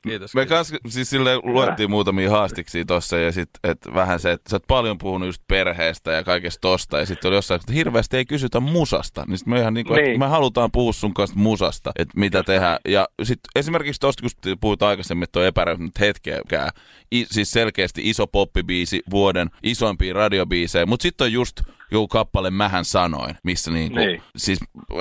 Kiitos. 0.07 0.35
Me 0.35 0.45
kans, 0.45 0.73
siis 0.87 1.09
sille 1.09 1.35
luettiin 1.43 1.89
muutamia 1.89 2.29
haastiksi 2.29 2.85
tuossa 2.85 3.17
ja 3.17 3.31
sitten 3.31 3.71
et 3.71 3.77
vähän 3.93 4.19
se, 4.19 4.31
että 4.31 4.49
sä 4.49 4.55
oot 4.55 4.63
paljon 4.67 4.97
puhunut 4.97 5.27
just 5.27 5.41
perheestä 5.47 6.11
ja 6.11 6.23
kaikesta 6.23 6.61
tosta 6.61 6.99
ja 6.99 7.05
sitten 7.05 7.29
oli 7.29 7.35
jossain, 7.35 7.59
että 7.59 7.73
hirveästi 7.73 8.17
ei 8.17 8.25
kysytä 8.25 8.59
musasta. 8.59 9.23
Niin 9.27 9.37
sitten 9.37 9.53
me 9.53 9.59
ihan 9.59 9.73
niinku, 9.73 9.93
niin. 9.93 10.05
että 10.05 10.19
me 10.19 10.27
halutaan 10.27 10.71
puhua 10.71 10.93
sun 10.93 11.13
kanssa 11.13 11.39
musasta, 11.39 11.91
että 11.99 12.19
mitä 12.19 12.43
tehdään. 12.43 12.77
Ja 12.87 13.07
sitten 13.23 13.49
esimerkiksi 13.55 13.99
tosta, 13.99 14.21
kun 14.21 14.57
puhutaan 14.61 14.89
aikaisemmin, 14.89 15.23
että 15.23 15.39
on 15.39 15.45
epäröinyt 15.45 15.99
hetkeäkään, 15.99 16.69
I, 17.13 17.25
siis 17.25 17.51
selkeästi 17.51 18.09
iso 18.09 18.27
poppibiisi, 18.27 19.01
vuoden 19.11 19.49
isoimpia 19.63 20.13
radiobiisejä, 20.13 20.85
mutta 20.85 21.03
sitten 21.03 21.25
on 21.25 21.31
just 21.33 21.61
joku 21.93 22.07
kappale 22.07 22.49
Mähän 22.51 22.85
sanoin, 22.85 23.35
missä 23.43 23.71
niinku, 23.71 23.99
niin. 23.99 24.21
siis 24.37 24.59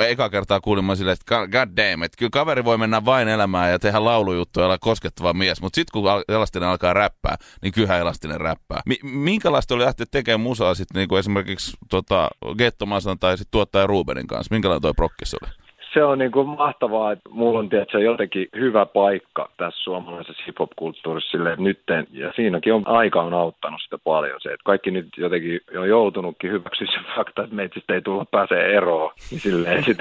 eka 0.09 0.31
kertaa 0.31 0.61
kuulin 0.61 0.85
mä 0.85 0.95
silleen, 0.95 1.17
että 1.21 1.35
god 1.47 1.77
damn, 1.77 2.03
että 2.03 2.17
kyllä 2.19 2.31
kaveri 2.31 2.65
voi 2.65 2.79
mennä 2.79 3.05
vain 3.05 3.29
elämään 3.29 3.71
ja 3.71 3.79
tehdä 3.79 4.05
laulujuttuja 4.05 4.65
ja 4.65 4.67
olla 4.67 4.79
koskettava 4.79 5.33
mies, 5.33 5.63
mutta 5.63 5.77
sitten 5.77 5.93
kun 5.93 6.11
Elastinen 6.29 6.69
alkaa 6.69 6.95
räppää, 6.95 7.37
niin 7.63 7.73
kyllä 7.73 7.99
Elastinen 7.99 8.41
räppää. 8.41 8.81
Mi- 8.87 8.99
minkälaista 9.03 9.75
oli 9.75 9.85
lähteä 9.85 10.07
tekemään 10.11 10.41
musaa 10.41 10.75
sitten 10.75 11.01
niinku 11.01 11.17
esimerkiksi 11.17 11.77
tota, 11.91 12.29
Gettomasan 12.59 13.19
tai 13.19 13.39
sitten 13.39 13.51
tuottaja 13.51 13.87
Rubenin 13.87 14.27
kanssa? 14.27 14.55
Minkälainen 14.55 14.83
toi 14.83 14.95
prokkis 14.95 15.35
oli? 15.43 15.62
Se 15.95 16.05
on 16.05 16.19
niin 16.19 16.33
kuin 16.33 16.49
mahtavaa, 16.49 17.13
että 17.13 17.31
mulla 17.31 17.59
on 17.59 17.69
tietysti 17.69 18.03
jotenkin 18.03 18.49
hyvä 18.57 18.87
paikka 18.87 19.51
tässä 19.57 19.83
suomalaisessa 19.83 20.43
hip-hop-kulttuurissa 20.47 21.31
sille, 21.31 21.51
että 21.51 21.63
nytten, 21.63 22.07
ja 22.13 22.33
siinäkin 22.37 22.75
on 22.75 22.83
aika 22.87 23.23
on 23.23 23.35
auttanut 23.35 23.81
sitä 23.83 23.99
paljon 24.05 24.41
se, 24.41 24.49
että 24.49 24.65
kaikki 24.65 24.91
nyt 24.91 25.09
jotenkin 25.17 25.61
on 25.79 25.89
joutunutkin 25.89 26.51
hyväksyä 26.51 26.87
se 26.87 27.15
fakta, 27.17 27.43
että 27.43 27.55
meitä 27.55 27.81
ei 27.89 28.03
tulla 28.03 28.25
pääsee 28.31 28.77
eroon, 28.77 29.11
niin 29.31 29.41
silleen 29.41 29.85
sit, 29.87 29.99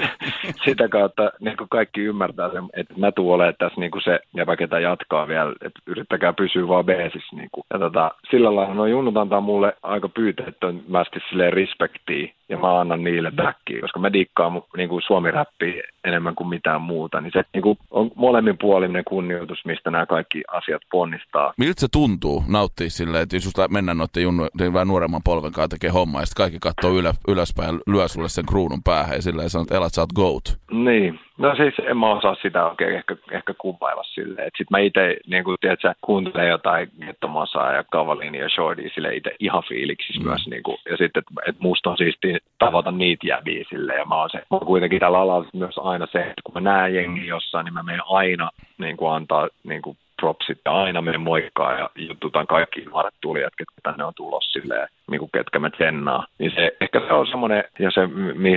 sitä 0.64 0.88
kautta 0.88 1.32
niin 1.40 1.56
kuin 1.56 1.68
kaikki 1.68 2.00
ymmärtää 2.00 2.50
sen, 2.50 2.64
että 2.74 2.94
mä 2.96 3.12
tuun 3.12 3.34
olemaan 3.34 3.54
tässä 3.58 3.80
niin 3.80 3.90
kuin 3.90 4.02
se, 4.02 4.20
ja 4.34 4.56
ketä 4.56 4.80
jatkaa 4.80 5.28
vielä, 5.28 5.52
että 5.60 5.80
yrittäkää 5.86 6.32
pysyä 6.32 6.68
vaan 6.68 6.84
beesissä. 6.84 7.36
Niin 7.36 7.48
kuin. 7.52 7.64
Ja 7.72 7.78
tota, 7.78 8.10
sillä 8.30 8.54
lailla 8.54 8.74
no 8.74 8.86
junnut 8.86 9.16
antaa 9.16 9.40
mulle 9.40 9.76
aika 9.82 10.08
pyyteettömästi 10.08 11.20
silleen 11.30 11.52
respektiä, 11.52 12.32
ja 12.52 12.58
mä 12.58 12.80
annan 12.80 13.04
niille 13.04 13.30
backia, 13.30 13.80
koska 13.80 14.00
mä 14.00 14.12
dikkaan 14.12 14.62
niin 14.76 14.88
kuin 14.88 15.02
suomi-räppiä 15.06 15.82
enemmän 16.04 16.34
kuin 16.34 16.48
mitään 16.48 16.82
muuta, 16.82 17.20
niin 17.20 17.32
se 17.32 17.42
niin 17.54 17.62
kuin 17.62 17.78
on 17.90 18.10
molemminpuolinen 18.14 19.04
kunnioitus, 19.04 19.64
mistä 19.64 19.90
nämä 19.90 20.06
kaikki 20.06 20.42
asiat 20.48 20.82
ponnistaa. 20.90 21.54
Miltä 21.58 21.80
se 21.80 21.88
tuntuu 21.92 22.44
nauttia 22.48 22.90
silleen, 22.90 23.22
että 23.22 23.36
jos 23.36 23.68
mennään 23.70 23.98
noiden 23.98 24.22
junnu, 24.22 24.48
niin 24.60 24.72
vähän 24.72 24.88
nuoremman 24.88 25.20
polven 25.24 25.52
kanssa 25.52 25.68
tekee 25.68 25.90
hommaa, 25.90 26.22
ja 26.22 26.26
sitten 26.26 26.42
kaikki 26.44 26.58
katsoo 26.58 26.98
ylä, 26.98 27.14
ylöspäin 27.28 27.74
ja 27.74 27.80
lyö 27.86 28.08
sulle 28.08 28.28
sen 28.28 28.46
kruunun 28.46 28.82
päähän, 28.82 29.16
ja 29.16 29.22
silleen 29.22 29.50
sanoo, 29.50 29.62
että 29.62 29.76
elat, 29.76 29.94
sä 29.94 30.00
oot 30.00 30.12
goat. 30.12 30.58
Niin, 30.70 31.20
No 31.42 31.54
siis 31.56 31.74
en 31.86 31.96
mä 31.96 32.10
osaa 32.10 32.36
sitä 32.42 32.66
oikein 32.66 32.94
ehkä, 32.94 33.16
ehkä 33.30 33.54
kuvailla 33.58 34.02
silleen. 34.02 34.44
Sitten 34.44 34.66
mä 34.70 34.78
itse 34.78 35.16
niin 35.26 35.44
kun, 35.44 35.56
tiedätkö, 35.60 35.94
kuuntelen 36.00 36.48
jotain 36.48 36.90
Gettomasaa 37.06 37.72
ja 37.72 37.84
Kavalini 37.84 38.38
ja 38.38 38.48
Shorty 38.48 38.90
sille 38.94 39.14
itse 39.14 39.30
ihan 39.38 39.62
fiiliksissä 39.68 40.20
mm. 40.20 40.28
myös. 40.28 40.46
Niin 40.46 40.62
kun, 40.62 40.78
ja 40.90 40.96
sitten, 40.96 41.20
että 41.20 41.42
et 41.46 41.60
musta 41.60 41.90
on 41.90 41.96
siisti 41.96 42.38
tavata 42.58 42.90
niitä 42.90 43.26
jäviä 43.26 43.64
silleen. 43.70 43.98
Ja 43.98 44.04
mä 44.04 44.20
oon 44.20 44.30
se, 44.30 44.38
mä 44.38 44.44
oon 44.50 44.66
kuitenkin 44.66 45.00
tällä 45.00 45.18
alalla 45.18 45.48
myös 45.52 45.78
aina 45.78 46.06
se, 46.12 46.18
että 46.18 46.42
kun 46.44 46.54
mä 46.54 46.60
näen 46.60 46.94
jengi 46.94 47.26
jossain, 47.26 47.64
niin 47.64 47.74
mä 47.74 47.82
menen 47.82 48.06
aina 48.06 48.50
niin 48.78 48.96
kuin 48.96 49.12
antaa 49.12 49.48
niin 49.64 49.82
kuin 49.82 49.96
propsit 50.22 50.58
ja 50.64 50.72
aina 50.72 51.02
me 51.02 51.18
moikkaa 51.18 51.72
ja 51.78 51.90
jututaan 51.96 52.46
kaikki 52.46 52.80
nuoret 52.84 53.14
tulijat, 53.20 53.52
ketkä 53.58 53.80
tänne 53.82 54.04
on 54.04 54.12
tulossa 54.16 54.60
silleen, 54.60 54.88
niin 55.10 55.18
kuin 55.18 55.30
ketkä 55.34 55.58
me 55.58 55.70
tsennaa. 55.70 56.26
Niin 56.38 56.52
se, 56.54 56.72
ehkä 56.80 57.00
se 57.00 57.12
on 57.12 57.26
semmoinen, 57.26 57.64
ja 57.78 57.90
se, 57.90 58.00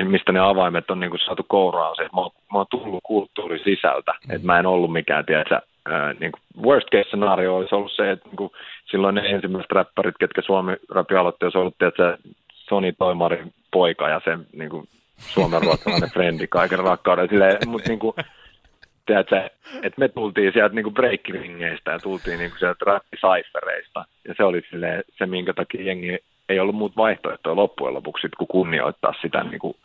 mistä 0.03 0.31
ne 0.31 0.39
avaimet 0.39 0.91
on 0.91 1.00
niin 1.00 1.10
kuin 1.10 1.19
saatu 1.25 1.45
kouraan, 1.48 1.95
se, 1.95 2.01
että 2.01 2.17
mä 2.17 2.22
oon, 2.22 2.31
mä 2.53 2.57
oon 2.57 2.65
tullut 2.69 3.03
kulttuuri 3.03 3.60
sisältä, 3.60 4.12
mm. 4.13 4.36
että 4.36 4.48
mä 4.48 4.60
en 4.60 4.65
ollut 4.65 4.91
mikään, 4.91 5.25
tiedätkö, 5.25 5.62
niin 6.19 6.31
kuin 6.31 6.65
worst 6.65 6.88
case 6.91 7.10
scenario 7.10 7.55
olisi 7.55 7.75
ollut 7.75 7.91
se, 7.91 8.12
että 8.12 8.29
niin 8.29 8.38
kuin 8.38 8.51
silloin 8.91 9.15
ne 9.15 9.22
ensimmäiset 9.22 9.72
räppärit, 9.72 10.15
ketkä 10.19 10.41
Suomi 10.41 10.74
rapi 10.89 11.15
aloitti, 11.15 11.45
olisi 11.45 11.57
ollut 11.57 11.77
tiedätkö, 11.77 12.17
Sony 12.69 12.91
Toimarin 12.91 13.53
poika 13.72 14.10
ja 14.10 14.22
sen 14.25 14.45
niin 14.53 14.69
kuin, 14.69 14.88
suomen 15.17 15.62
ruotsalainen 15.62 16.12
frendi 16.15 16.48
kaiken 16.48 16.79
rakkauden. 16.79 17.29
Mutta 17.65 17.89
niin 17.89 18.00
kuin, 18.00 18.13
tiedätkö, 19.06 19.50
että 19.84 20.00
me 20.00 20.08
tultiin 20.08 20.54
sieltä 20.54 20.76
niin 20.76 20.94
breikkiringeistä 20.94 21.92
ja 21.92 22.00
tultiin 22.00 22.40
niin 22.40 22.50
kuin 22.50 22.60
sieltä 22.60 22.86
rappisaifereista. 22.86 24.06
Ja 24.28 24.34
se 24.38 24.44
oli 24.44 24.62
silleen, 24.70 25.04
se, 25.18 25.26
minkä 25.26 25.54
takia 25.54 25.84
jengi 25.84 26.18
ei 26.50 26.60
ollut 26.60 26.76
muut 26.76 26.98
vaihtoehtoja 26.98 27.56
loppujen 27.56 27.94
lopuksi, 27.94 28.28
kun 28.38 28.48
kunnioittaa 28.48 29.14
sitä, 29.22 29.44
niin 29.44 29.60
kuin, 29.60 29.78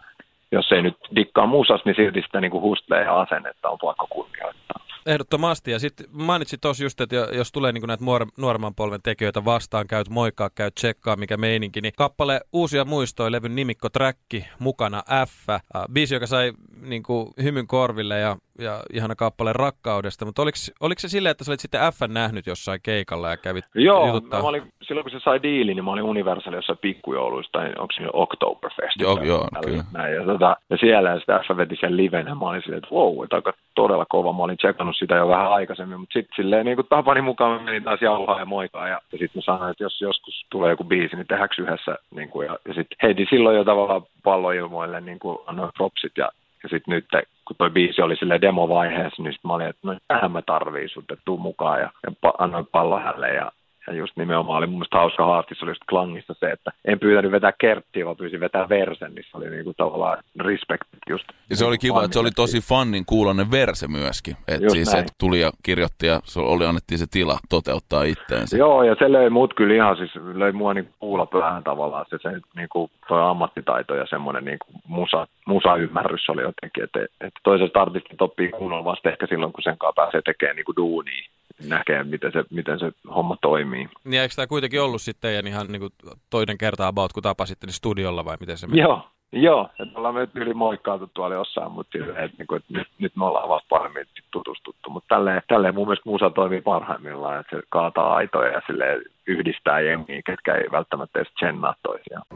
jos 0.53 0.73
ei 0.73 0.83
nyt 0.83 0.97
dikkaa 1.17 1.47
muusas, 1.47 1.81
niin 1.85 1.97
silti 1.97 2.23
sitä 2.23 2.41
niin 2.41 2.51
kuin 2.51 2.63
hustlee 2.63 3.05
ja 3.05 3.21
asennetta 3.21 3.69
on 3.69 3.79
pakko 3.79 4.07
kunnioittaa. 4.11 4.81
Ehdottomasti. 5.07 5.71
Ja 5.71 5.79
sitten 5.79 6.07
mainitsit 6.13 6.61
tuossa 6.61 6.85
just, 6.85 7.01
että 7.01 7.17
jos 7.17 7.53
tulee 7.53 7.73
niin 7.73 7.87
näitä 7.87 8.05
nuor- 8.05 8.33
nuoremman 8.39 8.75
polven 8.75 9.03
tekijöitä 9.03 9.45
vastaan, 9.45 9.87
käyt 9.87 10.09
moikkaa, 10.09 10.51
käyt 10.55 10.75
tsekkaa, 10.75 11.17
mikä 11.17 11.37
meininki, 11.37 11.81
niin 11.81 11.93
kappale 11.97 12.41
Uusia 12.53 12.85
muistoja, 12.85 13.33
levyn 13.33 13.55
nimikko 13.55 13.89
Träkki, 13.89 14.45
mukana 14.59 15.03
F. 15.27 15.51
Äh, 15.51 15.61
biisi, 15.93 16.15
joka 16.15 16.27
sai 16.27 16.53
niin 16.83 17.03
kuin, 17.03 17.33
hymyn 17.43 17.67
korville 17.67 18.19
ja, 18.19 18.37
ja 18.61 18.83
ihana 18.93 19.15
kappale 19.15 19.53
rakkaudesta. 19.53 20.25
Mutta 20.25 20.43
oliko, 20.43 20.57
oliko 20.81 20.99
se 21.01 21.09
silleen, 21.09 21.31
että 21.31 21.45
sä 21.45 21.51
olit 21.51 21.61
sitten 21.61 21.81
F 21.93 21.99
nähnyt 22.09 22.47
jossain 22.47 22.81
keikalla 22.83 23.31
ja 23.31 23.37
kävit 23.37 23.65
Joo, 23.75 24.07
jututtaa? 24.07 24.43
mä 24.43 24.49
olin, 24.49 24.73
silloin 24.83 25.05
kun 25.05 25.11
se 25.11 25.25
sai 25.25 25.43
diili, 25.43 25.75
niin 25.75 25.85
mä 25.85 25.91
olin 25.91 26.05
Universal 26.05 26.53
jossain 26.53 26.79
pikkujouluissa, 26.79 27.53
tai 27.53 27.69
onko 27.79 27.93
se 27.93 28.03
Oktoberfest? 28.13 29.01
Joo, 29.01 29.23
joo, 29.23 29.49
kyllä. 29.65 29.85
Näin, 29.93 30.15
ja, 30.15 30.25
tota, 30.25 30.57
ja 30.71 30.77
siellä 30.77 31.11
ja 31.11 31.21
sitä 31.21 31.41
F 31.47 31.57
veti 31.57 31.77
sen 31.81 31.97
livenä, 31.97 32.35
mä 32.35 32.49
olin 32.49 32.63
silleen, 32.63 32.83
että 32.85 32.95
wow, 32.95 33.25
että 33.25 33.37
aika 33.37 33.53
todella 33.75 34.07
kova. 34.09 34.33
Mä 34.33 34.43
olin 34.43 34.57
tsekannut 34.57 34.97
sitä 34.97 35.15
jo 35.15 35.29
vähän 35.29 35.53
aikaisemmin, 35.53 36.01
mutta 36.01 36.13
sitten 36.13 36.37
silleen 36.37 36.67
niin 36.67 36.77
kuin 36.77 36.87
tapani 36.89 37.23
mukaan 37.23 37.53
mä 37.53 37.65
menin 37.65 37.85
taas 37.85 38.03
jauhaa 38.03 38.39
ja 38.39 38.45
moikaa. 38.45 38.89
Ja, 38.89 39.01
ja 39.13 39.19
sitten 39.19 39.31
mä 39.35 39.43
sanoin, 39.43 39.71
että 39.71 39.85
jos 39.85 40.01
joskus 40.01 40.47
tulee 40.51 40.71
joku 40.71 40.85
biisi, 40.85 41.17
niin 41.17 41.27
tehdäänkö 41.27 41.63
yhdessä. 41.63 41.97
Niin 42.15 42.29
kuin, 42.29 42.47
ja, 42.47 42.59
ja 42.69 42.75
sitten 42.75 42.99
heitin 43.03 43.27
silloin 43.31 43.57
jo 43.57 43.65
tavallaan 43.65 44.03
palloilmoille 44.23 45.01
niin 45.01 45.19
kuin 45.19 45.39
propsit 45.77 46.13
ja 46.17 46.29
ja 46.63 46.69
sitten 46.69 46.95
nyt, 46.95 47.07
kun 47.47 47.57
toi 47.57 47.71
biisi 47.71 48.03
oli 48.03 48.17
sille 48.17 48.41
demovaiheessa, 48.41 49.23
niin 49.23 49.33
sitten 49.33 49.49
mä 49.49 49.55
olin, 49.55 49.67
että 49.67 49.81
no 49.85 49.99
tähän 50.09 50.33
mä 50.33 50.43
tarviin 50.43 50.89
sut, 50.89 51.11
että 51.11 51.23
tuu 51.25 51.39
mukaan. 51.39 51.81
Ja, 51.81 51.91
ja 52.03 52.33
annoin 52.39 52.67
pallon 52.73 53.03
hänelle 53.03 53.29
ja 53.29 53.53
ja 53.87 53.93
just 53.93 54.17
nimenomaan 54.17 54.59
oli 54.59 54.67
mun 54.67 54.79
mielestä 54.79 54.97
hauska 54.97 55.25
haastissa 55.25 55.67
oli 55.67 55.71
just 55.71 55.83
klangissa 55.89 56.35
se, 56.41 56.51
että 56.51 56.71
en 56.85 56.99
pyytänyt 56.99 57.33
vetää 57.33 57.53
kerttiä, 57.61 58.05
vaan 58.05 58.17
pyysin 58.17 58.41
vetää 58.41 58.69
versen, 58.69 59.15
niin 59.15 59.25
se 59.31 59.37
oli 59.37 59.51
niinku 59.51 59.75
tavallaan 59.77 60.19
respect 60.41 60.83
just. 61.09 61.25
Ja 61.51 61.57
se 61.57 61.65
oli 61.65 61.79
kiva, 61.79 62.05
että 62.05 62.13
se 62.13 62.21
oli 62.21 62.31
tosi 62.31 62.61
fannin 62.61 63.07
kuulonen 63.07 63.51
verse 63.51 63.89
myöskin. 63.89 64.37
Että 64.49 64.71
siis 64.71 64.95
et 64.95 65.13
tuli 65.19 65.41
ja 65.41 65.51
kirjoitti 65.63 66.07
ja 66.07 66.21
se 66.25 66.41
oli, 66.41 66.67
annettiin 66.67 66.99
se 66.99 67.07
tila 67.11 67.39
toteuttaa 67.49 68.03
itteensä. 68.03 68.57
Joo, 68.57 68.83
ja 68.83 68.97
se 68.99 69.13
löi 69.13 69.31
mut 69.31 69.55
kyllä 69.55 69.75
ihan 69.75 69.97
siis, 69.97 70.11
löi 70.35 70.53
mua 70.53 70.75
niinku 70.75 70.93
kuulla 70.99 71.27
päähän 71.27 71.65
tavallaan. 71.65 72.07
Se, 72.11 72.19
se 72.23 72.41
niinku, 72.57 72.91
toi 73.09 73.31
ammattitaito 73.31 73.95
ja 73.95 74.07
semmoinen 74.07 74.45
niinku 74.45 74.67
musa, 74.89 75.27
musaymmärrys 75.47 76.29
oli 76.29 76.43
jotenkin, 76.43 76.85
että, 76.85 77.01
että 77.03 77.41
toisesta 77.43 77.83
artistit 77.83 78.23
oppii 78.23 78.49
kuunnella 78.49 78.85
vasta 78.85 79.09
ehkä 79.09 79.27
silloin, 79.27 79.53
kun 79.53 79.63
sen 79.63 79.79
kanssa 79.79 80.03
pääsee 80.03 80.23
tekemään 80.23 80.57
niinku 80.57 80.77
duunia 80.77 81.31
näkee, 81.69 82.05
miten 82.05 82.33
se, 82.33 82.45
miten 82.51 82.79
se 82.79 82.93
homma 83.15 83.37
toimii. 83.43 83.89
Niin 84.05 84.23
eikö 84.23 84.35
tämä 84.35 84.47
kuitenkin 84.47 84.83
ollut 84.83 85.03
sitten 85.03 85.47
ihan 85.47 85.67
niin 85.67 85.81
kuin 85.81 85.93
toinen 86.31 86.59
kerta 86.59 86.87
about, 86.87 87.13
kun 87.13 87.23
tapasitte 87.23 87.67
niin 87.67 87.75
studiolla 87.75 88.25
vai 88.25 88.37
miten 88.41 88.59
se 88.59 88.67
meni? 88.67 88.81
Joo, 88.81 89.03
joo. 89.33 89.69
Että 89.79 89.99
ollaan 89.99 90.15
me 90.15 90.29
yli 90.35 90.55
moikkailtu 90.55 91.11
tuolla 91.15 91.35
jossain, 91.35 91.73
mutta 91.73 91.99
että, 91.99 92.25
että, 92.25 92.37
niin 92.39 92.47
kuin, 92.47 92.57
että 92.57 92.73
nyt, 92.73 92.89
nyt, 92.99 93.17
me 93.17 93.25
ollaan 93.25 93.49
vasta 93.49 93.67
paremmin 93.69 94.07
tutustuttu. 94.31 94.91
Mutta 94.91 95.15
tälleen, 95.15 95.43
tälleen 95.49 95.75
mun 95.75 95.87
mielestä 95.87 96.11
musa 96.11 96.31
toimii 96.31 96.61
parhaimmillaan, 96.61 97.41
että 97.41 97.57
se 97.57 97.63
kaataa 97.69 98.15
aitoja 98.15 98.53
ja 98.53 98.63
sille 98.67 98.85
yhdistää 99.27 99.81
jengiä, 99.81 100.23
ketkä 100.27 100.55
ei 100.55 100.71
välttämättä 100.73 101.19
edes 101.19 101.33
tsennaa 101.33 101.75
toisiaan. 101.83 102.27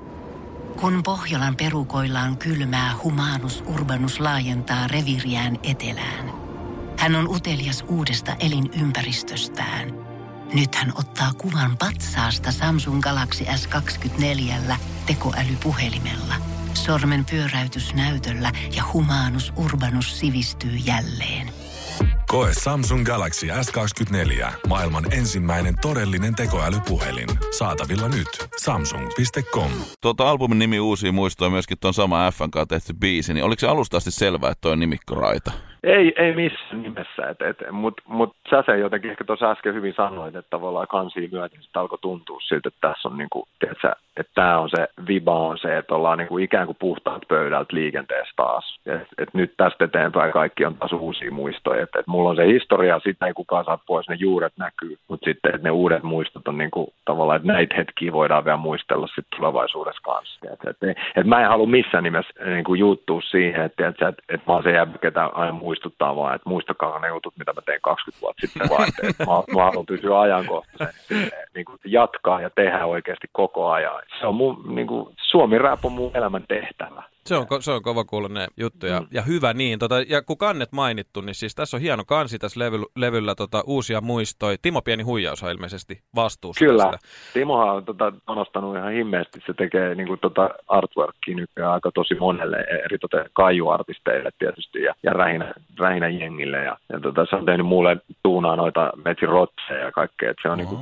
Kun 0.80 1.02
Pohjolan 1.04 1.56
perukoillaan 1.56 2.38
kylmää, 2.38 2.90
humanus 3.04 3.64
urbanus 3.74 4.20
laajentaa 4.20 4.86
reviriään 4.92 5.54
etelään– 5.62 6.24
hän 7.04 7.16
on 7.16 7.28
utelias 7.28 7.84
uudesta 7.88 8.36
elinympäristöstään. 8.40 9.88
Nyt 10.54 10.74
hän 10.74 10.92
ottaa 10.98 11.32
kuvan 11.38 11.76
patsaasta 11.76 12.52
Samsung 12.52 13.00
Galaxy 13.00 13.44
S24 13.44 14.74
tekoälypuhelimella. 15.06 16.34
Sormen 16.74 17.24
pyöräytys 17.24 17.94
näytöllä 17.94 18.52
ja 18.76 18.82
humanus 18.92 19.52
urbanus 19.56 20.20
sivistyy 20.20 20.70
jälleen. 20.70 21.50
Koe 22.26 22.50
Samsung 22.64 23.06
Galaxy 23.06 23.46
S24. 23.46 24.52
Maailman 24.68 25.12
ensimmäinen 25.12 25.74
todellinen 25.80 26.34
tekoälypuhelin. 26.34 27.28
Saatavilla 27.58 28.08
nyt. 28.08 28.48
Samsung.com. 28.64 29.70
Tuota 30.00 30.30
albumin 30.30 30.58
nimi 30.58 30.80
Uusia 30.80 31.12
muistoja 31.12 31.50
myöskin 31.50 31.78
tuon 31.80 31.94
sama 31.94 32.30
FN 32.30 32.50
kanssa 32.50 32.66
tehty 32.66 32.94
biisi, 32.94 33.34
niin 33.34 33.44
oliko 33.44 33.60
se 33.60 33.66
alusta 33.66 33.96
asti 33.96 34.10
selvää, 34.10 34.50
että 34.50 34.60
toi 34.60 34.76
nimikko 34.76 35.14
Raita? 35.14 35.52
Ei, 35.84 36.12
ei 36.16 36.34
missään 36.34 36.82
nimessä, 36.82 37.28
et, 37.30 37.42
et, 37.42 37.56
mutta 37.70 38.02
mut 38.06 38.36
sä 38.50 38.62
se 38.66 38.78
jotenkin 38.78 39.10
ehkä 39.10 39.24
tuossa 39.24 39.50
äsken 39.50 39.74
hyvin 39.74 39.94
sanoit, 39.94 40.36
että 40.36 40.50
tavallaan 40.50 40.86
kansiin 40.88 41.30
myöten 41.32 41.62
sitten 41.62 41.80
alkoi 41.80 41.98
tuntua 41.98 42.40
siltä, 42.40 42.68
että 42.68 42.88
tässä 42.88 43.08
on 43.08 43.18
niinku, 43.18 43.48
tiedätkö, 43.58 43.92
että 44.16 44.32
tämä 44.34 44.58
on 44.58 44.68
se 44.70 44.88
viba 45.08 45.38
on 45.38 45.58
se, 45.58 45.78
että 45.78 45.94
ollaan 45.94 46.18
niinku 46.18 46.38
ikään 46.38 46.66
kuin 46.66 46.76
puhtaat 46.80 47.22
pöydältä 47.28 47.76
liikenteessä 47.76 48.32
taas. 48.36 48.80
Et, 48.86 49.08
et 49.18 49.34
nyt 49.34 49.54
tästä 49.56 49.84
eteenpäin 49.84 50.32
kaikki 50.32 50.64
on 50.64 50.74
taas 50.74 50.92
uusia 50.92 51.30
muistoja, 51.30 51.82
että 51.82 51.98
et 51.98 52.06
mulla 52.06 52.30
on 52.30 52.36
se 52.36 52.46
historia, 52.46 53.00
sitä 53.04 53.26
ei 53.26 53.32
kukaan 53.32 53.64
saa 53.64 53.78
pois, 53.86 54.08
ne 54.08 54.16
juuret 54.18 54.52
näkyy, 54.58 54.96
mutta 55.08 55.24
sitten 55.24 55.60
ne 55.62 55.70
uudet 55.70 56.02
muistot 56.02 56.48
on 56.48 56.58
niinku, 56.58 56.92
tavallaan, 57.04 57.36
että 57.36 57.52
näitä 57.52 57.74
hetkiä 57.74 58.12
voidaan 58.12 58.44
vielä 58.44 58.56
muistella 58.56 59.06
sitten 59.06 59.36
tulevaisuudessa 59.36 60.02
kanssa. 60.02 60.40
Et, 60.52 60.60
et, 60.68 60.96
et 61.16 61.26
mä 61.26 61.40
en 61.40 61.48
halua 61.48 61.66
missään 61.66 62.04
nimessä 62.04 62.44
niinku 62.44 62.74
juuttua 62.74 63.20
siihen, 63.20 63.64
että 63.64 63.88
et, 63.88 64.02
et, 64.02 64.14
et 64.28 64.46
mä 64.46 64.52
oon 64.52 64.62
se 64.62 64.70
jäbä, 64.70 64.98
ketä 64.98 65.26
aina 65.26 65.52
muistuttaa 65.74 66.16
vaan, 66.16 66.34
että 66.34 66.48
muistakaa 66.48 66.98
ne 66.98 67.08
jutut, 67.08 67.36
mitä 67.38 67.52
mä 67.52 67.60
tein 67.62 67.80
20 67.82 68.20
vuotta 68.20 68.46
sitten 68.46 68.68
vaan, 68.70 68.88
että, 68.88 69.24
mä, 69.24 69.54
mä 69.54 69.64
haluan 69.64 69.86
pysyä 69.86 70.20
ajankohtaisen, 70.20 71.30
niin 71.54 71.64
kuin 71.64 71.78
jatkaa 71.84 72.40
ja 72.40 72.50
tehdä 72.50 72.86
oikeasti 72.86 73.26
koko 73.32 73.70
ajan. 73.70 74.02
Se 74.20 74.26
on 74.26 74.34
mun, 74.34 74.74
niin 74.74 74.86
kuin, 74.86 75.14
Suomi 75.20 75.58
Rap 75.58 75.84
on 75.84 75.92
mun 75.92 76.10
elämän 76.14 76.44
tehtävä. 76.48 77.02
Se 77.26 77.36
on, 77.36 77.46
se 77.60 77.72
on 77.72 77.82
kova 77.82 78.04
kuulonen 78.04 78.48
juttu 78.56 78.86
ja, 78.86 79.00
mm. 79.00 79.06
ja 79.10 79.22
hyvä 79.22 79.52
niin. 79.52 79.78
Tota, 79.78 79.94
ja 80.00 80.22
kun 80.22 80.38
kannet 80.38 80.72
mainittu, 80.72 81.20
niin 81.20 81.34
siis 81.34 81.54
tässä 81.54 81.76
on 81.76 81.80
hieno 81.80 82.04
kansi 82.04 82.38
tässä 82.38 82.60
levy, 82.60 82.78
levyllä 82.96 83.34
tota, 83.34 83.62
uusia 83.66 84.00
muistoja. 84.00 84.56
Timo 84.62 84.82
Pieni 84.82 85.02
Huijaus 85.02 85.42
on 85.42 85.50
ilmeisesti 85.50 86.00
vastuussa 86.14 86.64
Kyllä. 86.64 86.82
tästä. 86.82 86.98
Timohan 87.32 87.68
on 87.68 87.84
tota, 87.84 88.12
panostanut 88.26 88.76
ihan 88.76 88.92
himmeästi. 88.92 89.40
Se 89.46 89.54
tekee 89.54 89.94
niin 89.94 90.08
kuin, 90.08 90.20
tota, 90.20 90.50
artworkia 90.68 91.36
nykyään 91.36 91.72
aika 91.72 91.90
tosi 91.94 92.14
monelle, 92.14 92.56
eri 92.84 92.98
tota, 92.98 93.24
kaijuartisteille 93.32 94.30
tietysti 94.38 94.82
ja, 94.82 94.94
ja 95.02 95.12
rähinä, 95.12 95.54
rähinä 95.78 96.08
jengille. 96.08 96.56
Ja, 96.56 96.76
ja 96.92 97.00
tota, 97.00 97.26
se 97.30 97.36
on 97.36 97.44
tehnyt 97.44 97.66
mulle 97.66 97.96
tuunaa 98.22 98.56
noita 98.56 98.92
Metsi 99.04 99.26
Rotseja 99.26 99.84
ja 99.84 99.92
kaikkea. 99.92 100.30
Et 100.30 100.36
se 100.42 100.48
on, 100.48 100.52
oh. 100.52 100.56
niin 100.56 100.68
kuin, 100.68 100.80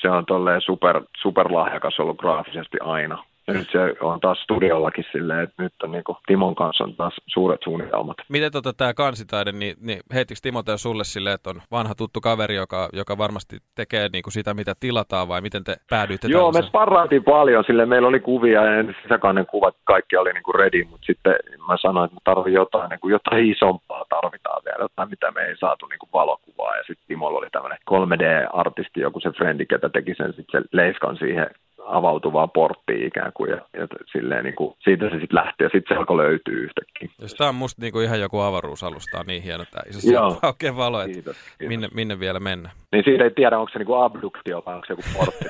se 0.00 0.10
on 0.10 0.26
tolleen 0.26 0.60
super, 0.60 1.02
super 1.22 1.52
lahjakas 1.52 2.00
ollut 2.00 2.18
graafisesti 2.18 2.76
aina. 2.80 3.24
Ja 3.46 3.54
nyt 3.54 3.70
se 3.72 3.78
on 4.00 4.20
taas 4.20 4.38
studiollakin 4.42 5.04
silleen, 5.12 5.40
että 5.40 5.62
nyt 5.62 5.72
on 5.82 5.92
niin 5.92 6.04
kuin 6.04 6.16
Timon 6.26 6.54
kanssa 6.54 6.84
on 6.84 6.94
taas 6.94 7.14
suuret 7.26 7.60
suunnitelmat. 7.64 8.16
Miten 8.28 8.52
tota, 8.52 8.72
tämä 8.72 8.94
kansitaide, 8.94 9.52
niin, 9.52 9.76
niin 9.80 10.00
heittikö 10.14 10.40
Timoteo 10.42 10.78
sulle 10.78 11.04
silleen, 11.04 11.34
että 11.34 11.50
on 11.50 11.62
vanha 11.70 11.94
tuttu 11.94 12.20
kaveri, 12.20 12.54
joka, 12.54 12.88
joka 12.92 13.18
varmasti 13.18 13.56
tekee 13.74 14.08
niin 14.12 14.22
kuin 14.22 14.32
sitä, 14.32 14.54
mitä 14.54 14.74
tilataan, 14.80 15.28
vai 15.28 15.40
miten 15.40 15.64
te 15.64 15.76
päädyitte 15.90 16.28
Joo, 16.28 16.40
tällaisen? 16.40 16.64
me 16.64 16.68
sparraatiin 16.68 17.24
paljon, 17.24 17.64
sille 17.66 17.86
meillä 17.86 18.08
oli 18.08 18.20
kuvia 18.20 18.64
ja 18.64 18.84
sisäkainen 19.02 19.46
kuvat, 19.46 19.76
kaikki 19.84 20.16
oli 20.16 20.32
niin 20.32 20.42
kuin 20.42 20.54
ready, 20.54 20.84
mutta 20.84 21.06
sitten 21.06 21.34
mä 21.68 21.76
sanoin, 21.82 22.04
että 22.04 22.20
tarvitsen 22.24 22.52
jotain, 22.52 22.88
niin 22.90 23.00
kuin 23.00 23.12
jotain 23.12 23.52
isompaa 23.52 24.04
tarvitaan 24.08 24.62
vielä, 24.64 24.78
jotain 24.80 25.10
mitä 25.10 25.30
me 25.30 25.40
ei 25.40 25.56
saatu 25.56 25.86
niin 25.86 25.98
kuin 25.98 26.10
valokuvaa. 26.12 26.76
Ja 26.76 26.82
sitten 26.86 27.06
Timolla 27.08 27.38
oli 27.38 27.48
tämmöinen 27.52 27.78
3D-artisti, 27.90 29.00
joku 29.00 29.20
se 29.20 29.30
frendi, 29.30 29.66
ketä 29.66 29.88
teki 29.88 30.14
sen 30.14 30.32
sitten 30.32 30.64
leiskan 30.72 31.16
siihen 31.16 31.46
avautuvaa 31.86 32.48
porttia 32.48 33.06
ikään 33.06 33.32
kuin, 33.34 33.50
ja, 33.50 33.56
ja 33.56 33.86
silleen 34.12 34.44
niin 34.44 34.54
kuin, 34.54 34.74
siitä 34.84 35.04
se 35.04 35.20
sitten 35.20 35.34
lähti, 35.36 35.64
ja 35.64 35.68
sitten 35.72 35.94
se 35.94 35.98
alkoi 35.98 36.16
löytyä 36.16 36.54
yhtäkkiä. 36.54 37.08
Jos 37.20 37.34
tämä 37.34 37.48
on 37.48 37.54
musta 37.54 37.82
niin 37.82 37.92
kuin 37.92 38.04
ihan 38.04 38.20
joku 38.20 38.40
avaruusalusta, 38.40 39.20
on 39.20 39.26
niin 39.26 39.42
hieno 39.42 39.64
tämä 39.70 39.82
iso 39.88 40.12
Joo. 40.12 40.38
oikein 40.42 40.76
valo, 40.76 41.00
että 41.00 41.12
kiitos, 41.12 41.36
kiitos. 41.36 41.68
Minne, 41.68 41.88
minne 41.94 42.20
vielä 42.20 42.40
mennä. 42.40 42.70
Niin 42.92 43.04
siitä 43.04 43.24
ei 43.24 43.30
tiedä, 43.30 43.58
onko 43.58 43.70
se 43.72 43.78
niin 43.78 43.86
kuin 43.86 44.02
abduktio 44.02 44.62
vai 44.66 44.74
onko 44.74 44.86
se 44.86 44.92
joku 44.92 45.02
portti. 45.16 45.44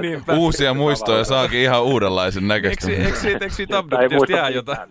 Niin 0.00 0.22
Uusia 0.40 0.74
muistoja 0.74 1.24
saakin 1.24 1.60
ihan 1.60 1.82
uudenlaisen 1.82 2.48
näköistä. 2.48 2.90
Eikö, 2.90 3.04
eikö, 3.04 3.16
siitä, 3.16 3.44
eikö 3.44 3.54
siitä 3.54 3.78
abduktiosta 3.78 4.32
jää 4.32 4.48
jotain? 4.48 4.78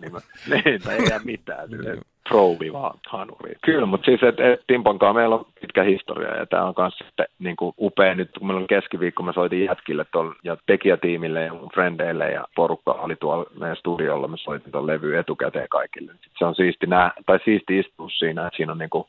Niin, 0.50 0.82
tai 0.84 0.94
ei 0.94 1.08
jää 1.10 1.20
mitään. 1.24 1.70
Niin. 1.70 2.00
Provi 2.28 2.72
vaan 2.72 2.98
hanuri. 3.06 3.54
Kyllä, 3.64 3.86
mutta 3.86 4.04
siis 4.04 4.22
et, 4.22 4.40
et 4.40 4.60
Timpan 4.66 4.98
kanssa 4.98 5.14
meillä 5.14 5.34
on 5.34 5.46
pitkä 5.60 5.82
historia 5.82 6.36
ja 6.36 6.46
tämä 6.46 6.64
on 6.64 6.74
myös 6.78 6.98
sitten 6.98 7.26
niin 7.38 7.56
kuin 7.56 7.74
upea. 7.78 8.14
Nyt 8.14 8.30
kun 8.38 8.46
meillä 8.46 8.60
on 8.60 8.66
keskiviikko, 8.66 9.22
mä 9.22 9.32
soitin 9.32 9.64
jätkille 9.64 10.06
tuolla 10.12 10.34
ja 10.44 10.56
tekijätiimille 10.66 11.42
ja 11.42 11.54
mun 11.54 11.70
frendeille 11.74 12.30
ja 12.30 12.44
porukka 12.56 12.92
oli 12.92 13.16
tuolla 13.16 13.46
meidän 13.58 13.76
studiolla, 13.76 14.28
me 14.28 14.36
soitin 14.36 14.72
tuon 14.72 14.86
levy 14.86 15.18
etukäteen 15.18 15.68
kaikille. 15.68 16.12
Sitten 16.12 16.30
se 16.38 16.44
on 16.44 16.54
siisti, 16.54 16.86
nää, 16.86 17.12
tai 17.26 17.38
siisti 17.44 17.78
istua 17.78 18.08
siinä, 18.18 18.46
että 18.46 18.56
siinä 18.56 18.72
on 18.72 18.78
niin 18.78 18.90
kuin 18.90 19.04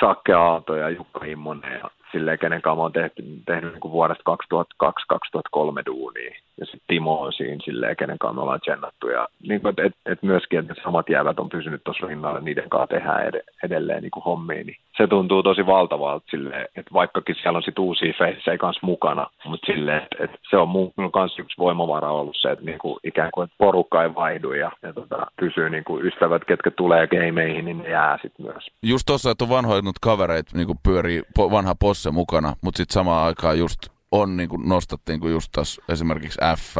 Sakke 0.00 0.32
Aalto 0.32 0.76
ja 0.76 0.90
Jukka 0.90 1.24
Immonen 1.24 1.72
ja 1.72 1.90
silleen, 2.12 2.38
kenen 2.38 2.62
kanssa 2.62 2.76
mä 2.76 2.82
oon 2.82 2.92
tehty, 2.92 3.22
tehnyt 3.46 3.72
niin 3.72 3.80
kuin 3.80 3.92
vuodesta 3.92 4.38
2002-2003 4.84 5.86
duunia. 5.86 6.30
Ja 6.60 6.66
sitten 6.66 6.80
Timo 6.86 7.20
on 7.20 7.32
siinä 7.32 7.62
silleen, 7.64 7.96
kenen 7.96 8.18
kanssa 8.18 8.34
me 8.34 8.40
ollaan 8.40 8.60
tsennattu. 8.60 9.08
Ja 9.08 9.28
niin 9.48 9.60
kuin, 9.60 9.74
et, 9.78 9.92
et, 10.06 10.22
myöskin, 10.22 10.58
että 10.58 10.74
samat 10.82 11.08
jäävät 11.08 11.38
on 11.38 11.48
pysynyt 11.48 11.84
tuossa 11.84 12.06
rinnalla, 12.06 12.40
niiden 12.40 12.70
kanssa 12.70 12.86
tehdään 12.86 13.26
ed- 13.26 13.44
edelleen 13.64 14.02
niin 14.02 14.10
kuin 14.10 14.24
hommiin. 14.24 14.66
Niin 14.66 14.76
se 14.98 15.06
tuntuu 15.06 15.42
tosi 15.42 15.66
valtavalta 15.66 16.26
silleen, 16.30 16.68
että 16.76 16.92
vaikkakin 16.92 17.34
siellä 17.34 17.56
on 17.56 17.62
sitten 17.62 17.84
uusia 17.84 18.12
feissejä 18.18 18.58
kanssa 18.58 18.86
mukana, 18.86 19.26
mutta 19.44 19.66
silleen, 19.66 20.02
että, 20.02 20.24
että 20.24 20.38
se 20.50 20.56
on 20.56 20.68
mun 20.68 20.92
kanssa 21.12 21.42
yksi 21.42 21.58
voimavara 21.58 22.10
ollut 22.10 22.36
se, 22.40 22.50
että 22.50 22.64
niin 22.64 22.78
kuin 22.78 22.98
ikään 23.04 23.30
kuin 23.34 23.48
porukka 23.58 24.02
ei 24.02 24.14
vaihdu 24.14 24.52
ja, 24.52 24.72
ja 24.82 24.92
tota, 24.92 25.26
niin 25.70 25.84
kuin 25.84 26.06
ystävät, 26.06 26.44
ketkä 26.44 26.70
tulee 26.70 27.06
gameihin, 27.06 27.64
niin 27.64 27.78
ne 27.78 27.90
jää 27.90 28.18
sitten 28.22 28.46
myös. 28.46 28.66
Just 28.82 29.06
tossa, 29.06 29.30
että 29.30 29.44
on 29.44 29.50
vanhoinnut 29.50 29.96
kavereita, 30.02 30.50
niin 30.54 30.66
kuin 30.66 30.78
pyörii 30.82 31.22
po, 31.36 31.50
vanha 31.50 31.74
posse 31.74 32.10
mukana, 32.10 32.52
mutta 32.62 32.76
sitten 32.76 32.94
samaan 32.94 33.26
aikaan 33.26 33.58
just 33.58 33.78
on, 34.12 34.36
niin 34.36 34.48
kuin 34.48 34.68
nostettiin, 34.68 35.20
kun 35.20 35.30
just 35.30 35.48
taas 35.52 35.80
esimerkiksi 35.88 36.40
F, 36.58 36.76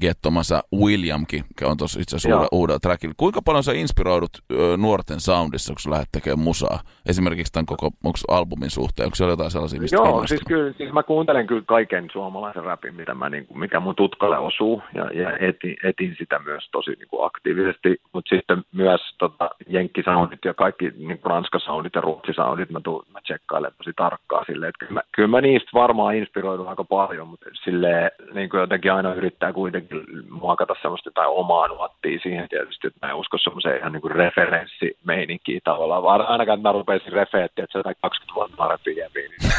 Gettomassa 0.00 0.62
Williamkin, 0.74 1.44
on 1.64 1.76
tuossa 1.76 2.00
itse 2.00 2.16
asiassa 2.16 2.48
uudella 2.52 2.78
trackilla. 2.78 3.14
Kuinka 3.16 3.42
paljon 3.42 3.64
sä 3.64 3.72
inspiroidut 3.72 4.30
ö, 4.52 4.76
nuorten 4.76 5.20
soundissa, 5.20 5.72
kun 5.72 5.80
sä 5.80 5.90
lähdet 5.90 6.08
tekemään 6.12 6.38
musaa? 6.38 6.80
Esimerkiksi 7.06 7.52
tämän 7.52 7.66
koko 7.66 7.86
onko 8.04 8.18
albumin 8.28 8.70
suhteen, 8.70 9.06
onko 9.06 9.14
siellä 9.14 9.32
jotain 9.32 9.50
sellaisia, 9.50 9.80
mistä 9.80 9.96
Joo, 9.96 10.26
siis 10.26 10.40
kyllä, 10.48 10.72
siis 10.72 10.92
mä 10.92 11.02
kuuntelen 11.02 11.46
kyllä 11.46 11.62
kaiken 11.66 12.08
suomalaisen 12.12 12.64
rapin, 12.64 12.94
mitä 12.94 13.14
mä, 13.14 13.30
niin 13.30 13.46
kuin, 13.46 13.58
mikä 13.58 13.80
mun 13.80 13.96
tutkalle 13.96 14.38
osuu, 14.38 14.82
ja, 14.94 15.04
ja 15.04 15.36
etin, 15.36 15.76
etin, 15.84 16.16
sitä 16.18 16.38
myös 16.38 16.68
tosi 16.72 16.90
niin 16.90 17.08
kuin 17.08 17.26
aktiivisesti, 17.26 18.00
mutta 18.12 18.36
sitten 18.36 18.62
myös 18.72 19.00
tota, 19.18 19.50
jenkkisoundit 19.68 20.44
ja 20.44 20.54
kaikki 20.54 20.84
niin 20.84 21.18
kuin 21.18 21.30
ranskasoundit 21.30 21.94
ja 21.94 22.00
ruotsisoundit, 22.00 22.70
mä, 22.70 22.80
tuun, 22.80 23.04
mä 23.12 23.20
tsekkailen 23.22 23.72
tosi 23.78 23.92
tarkkaan 23.96 24.44
silleen, 24.46 24.68
että 24.68 24.86
kyllä 24.86 24.92
mä, 24.92 25.00
kyllä 25.14 25.28
mä 25.28 25.40
niistä 25.40 25.70
varmaan 25.74 26.14
inspiroidun 26.14 26.68
aika 26.68 26.84
paljon, 26.84 27.28
mutta 27.28 27.46
silleen 27.64 28.10
niin 28.34 28.50
kuin 28.50 28.60
jotenkin 28.60 28.92
aina 28.92 29.14
yrittää 29.14 29.52
kuitenkin 29.52 29.89
muokata 30.30 30.74
semmoista 30.82 31.08
jotain 31.08 31.28
omaa 31.28 31.68
nuottia 31.68 32.18
siihen 32.18 32.48
tietysti, 32.48 32.86
että 32.86 33.06
mä 33.06 33.10
en 33.10 33.16
usko 33.16 33.38
semmoiseen 33.38 33.78
ihan 33.78 33.92
niin 33.92 34.00
kuin 34.00 34.10
referenssimeininkiin 34.10 35.60
tavallaan, 35.64 36.02
vaan 36.02 36.26
ainakaan 36.26 36.58
että 36.58 36.68
mä 36.68 36.72
rupeisin 36.72 37.12
refeettiä, 37.12 37.64
että 37.64 37.72
se 37.72 37.78
jotain 37.78 37.96
20 38.02 38.34
vuotta 38.34 38.56
parempi 38.56 38.96
jäviä, 38.96 39.28
niin 39.28 39.50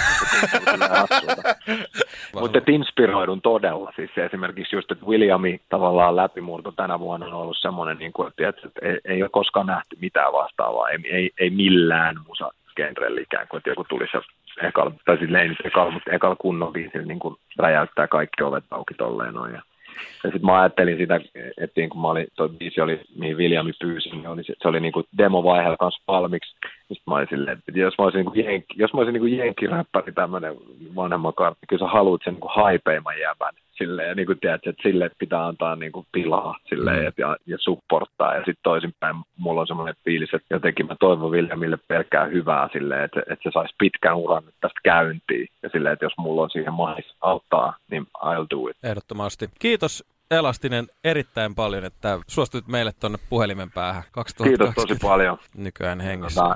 Mutta 2.42 2.60
inspiroidun 2.68 3.42
todella, 3.42 3.92
siis 3.96 4.18
esimerkiksi 4.18 4.76
just, 4.76 4.92
että 4.92 5.06
Williami 5.06 5.62
tavallaan 5.70 6.16
läpimurto 6.16 6.72
tänä 6.72 7.00
vuonna 7.00 7.26
on 7.26 7.34
ollut 7.34 7.58
semmoinen, 7.58 7.98
niin 7.98 8.14
kuin, 8.14 8.28
että, 8.28 8.50
että 8.50 8.70
ei, 8.82 9.00
ei 9.06 9.24
ole 9.24 9.30
koskaan 9.30 9.68
nähty 9.68 9.98
mitään 10.02 10.34
vastaavaa, 10.34 10.90
ei, 10.90 10.98
ei, 11.10 11.32
ei 11.40 11.50
millään 11.50 12.16
musa 12.28 12.52
genrellä 12.76 13.22
ikään 13.22 13.48
kuin, 13.48 13.58
että 13.58 13.70
joku 13.70 13.84
tulisi 13.84 14.18
ekalla, 14.64 14.92
tai 15.06 15.18
silleen 15.18 15.44
ei 15.44 15.50
nyt 15.50 15.66
ekalla, 15.66 15.92
mutta 15.92 16.12
ekalla 16.12 16.36
kunnon 16.36 16.74
biisillä 16.74 17.06
niin 17.06 17.20
kuin 17.20 17.36
räjäyttää 17.58 18.08
kaikki 18.08 18.44
ovet 18.44 18.64
auki 18.72 18.94
tolleen 18.94 19.34
noin. 19.34 19.54
Ja, 19.54 19.62
ja 20.24 20.32
sitten 20.32 20.46
mä 20.46 20.62
ajattelin 20.62 20.98
sitä, 20.98 21.20
että 21.58 21.82
niin 21.82 21.90
kun 21.90 22.02
mä 22.02 22.08
olin, 22.08 22.28
toi 22.36 22.50
biisi 22.50 22.82
oli, 22.82 23.02
mihin 23.16 23.38
Viljami 23.38 23.72
pyysi, 23.82 24.10
niin 24.10 24.28
oli, 24.28 24.44
se 24.44 24.68
oli 24.68 24.80
niin 24.80 24.94
kuin 24.94 25.06
demovaiheella 25.18 25.78
kanssa 25.78 26.04
valmiiksi. 26.08 26.56
Sitten 26.96 27.14
mä 27.14 27.26
silleen, 27.30 27.58
että 27.58 27.80
jos 27.80 27.94
mä 27.98 28.06
olisin, 28.06 28.26
niin 28.34 28.66
jos 28.76 28.94
mä 28.94 29.00
olisin 29.00 29.22
niin 29.22 29.38
jenkkiräppäri 29.38 30.12
tämmöinen 30.12 30.56
vanhemman 30.96 31.34
kartti, 31.34 31.66
kyllä 31.70 31.86
sä 31.86 31.94
haluat 31.94 32.22
sen 32.24 32.34
niin 32.34 32.56
haipeimman 32.56 33.20
jäbän 33.20 33.54
silleen, 33.78 34.10
ja 34.10 34.16
niin 34.16 34.26
kuin 34.26 34.40
tiedät, 34.40 34.68
että 34.68 34.84
sille 34.84 35.12
pitää 35.20 35.48
antaa 35.48 35.76
niin 35.76 35.92
kuin 35.92 36.08
pilaa 36.12 36.58
silleen, 36.70 37.06
mm. 37.06 37.14
ja, 37.18 37.38
ja 37.46 37.58
supporttaa, 37.60 38.36
ja 38.36 38.40
sitten 38.40 38.64
toisinpäin 38.64 39.16
mulla 39.38 39.62
on 39.62 39.68
semmoinen 39.68 39.96
fiilis, 40.06 40.34
että 40.34 40.54
jotenkin 40.56 40.88
mä 40.88 40.96
toivon 41.00 41.32
Viljamille 41.32 41.78
pelkkää 41.88 42.26
hyvää 42.26 42.70
silleen, 42.74 43.04
että, 43.04 43.20
että 43.20 43.44
se 43.44 43.50
saisi 43.54 43.76
pitkän 43.78 44.18
uran 44.18 44.46
nyt 44.46 44.56
tästä 44.62 44.80
käyntiin, 44.84 45.48
ja 45.64 45.70
silleen, 45.70 45.94
että 45.94 46.06
jos 46.06 46.18
mulla 46.18 46.42
on 46.42 46.50
siihen 46.50 46.74
mahis 46.74 47.16
auttaa, 47.22 47.76
niin 47.92 48.08
I'll 48.18 48.48
do 48.50 48.68
it. 48.68 48.78
Ehdottomasti. 48.84 49.50
Kiitos 49.60 50.06
Elastinen 50.32 50.88
erittäin 51.04 51.56
paljon, 51.56 51.86
että 51.86 52.20
suostuit 52.28 52.68
meille 52.68 52.92
tuonne 53.00 53.18
puhelimen 53.30 53.72
päähän 53.72 54.04
2020. 54.12 54.64
Kiitos 54.64 54.98
tosi 54.98 55.08
paljon. 55.08 55.38
Nykyään 55.56 56.00
hengessä. 56.00 56.42
Mä, 56.42 56.56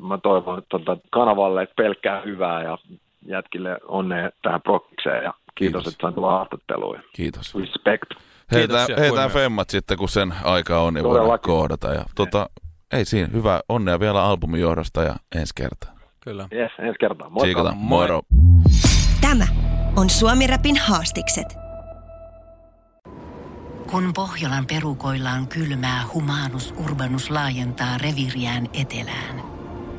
mä 0.00 0.18
toivon 0.18 0.58
että 0.58 0.68
tuota, 0.68 0.96
kanavalle 1.10 1.68
pelkkää 1.76 2.20
hyvää 2.20 2.62
ja 2.62 2.78
jätkille 3.26 3.78
onnea 3.88 4.30
tähän 4.42 4.62
prokikseen 4.62 5.24
ja 5.24 5.34
kiitos, 5.54 5.54
kiitos. 5.54 5.86
että 5.86 6.02
sain 6.02 6.14
tulla 6.14 6.30
haastatteluun. 6.30 6.98
Kiitos. 7.12 7.54
Respect. 7.54 8.10
Heitään, 8.52 8.88
heitään 8.98 9.30
femmat 9.30 9.70
sitten, 9.70 9.98
kun 9.98 10.08
sen 10.08 10.34
aika 10.44 10.80
on, 10.80 10.94
niin 10.94 11.02
Todellakin. 11.02 11.28
voidaan 11.28 11.40
kohdata. 11.40 11.94
Ja, 11.94 12.04
tuota, 12.14 12.50
ei 12.92 13.04
siinä, 13.04 13.28
hyvä 13.32 13.60
onnea 13.68 14.00
vielä 14.00 14.24
albumin 14.24 14.60
johdosta 14.60 15.02
ja 15.02 15.16
ensi 15.34 15.52
kertaa. 15.56 15.96
Kyllä. 16.20 16.48
Yes, 16.52 16.72
ensi 16.78 16.98
kertaa. 16.98 17.30
Moikka. 17.30 17.72
Moro. 17.74 18.22
Tämä 19.20 19.44
on 19.96 20.10
Suomi 20.10 20.46
Rapin 20.46 20.76
haastikset. 20.76 21.46
Kun 23.90 24.12
Pohjolan 24.14 24.66
perukoillaan 24.66 25.48
kylmää, 25.48 26.02
humanus 26.14 26.74
urbanus 26.84 27.30
laajentaa 27.30 27.98
reviriään 28.02 28.66
etelään. 28.72 29.55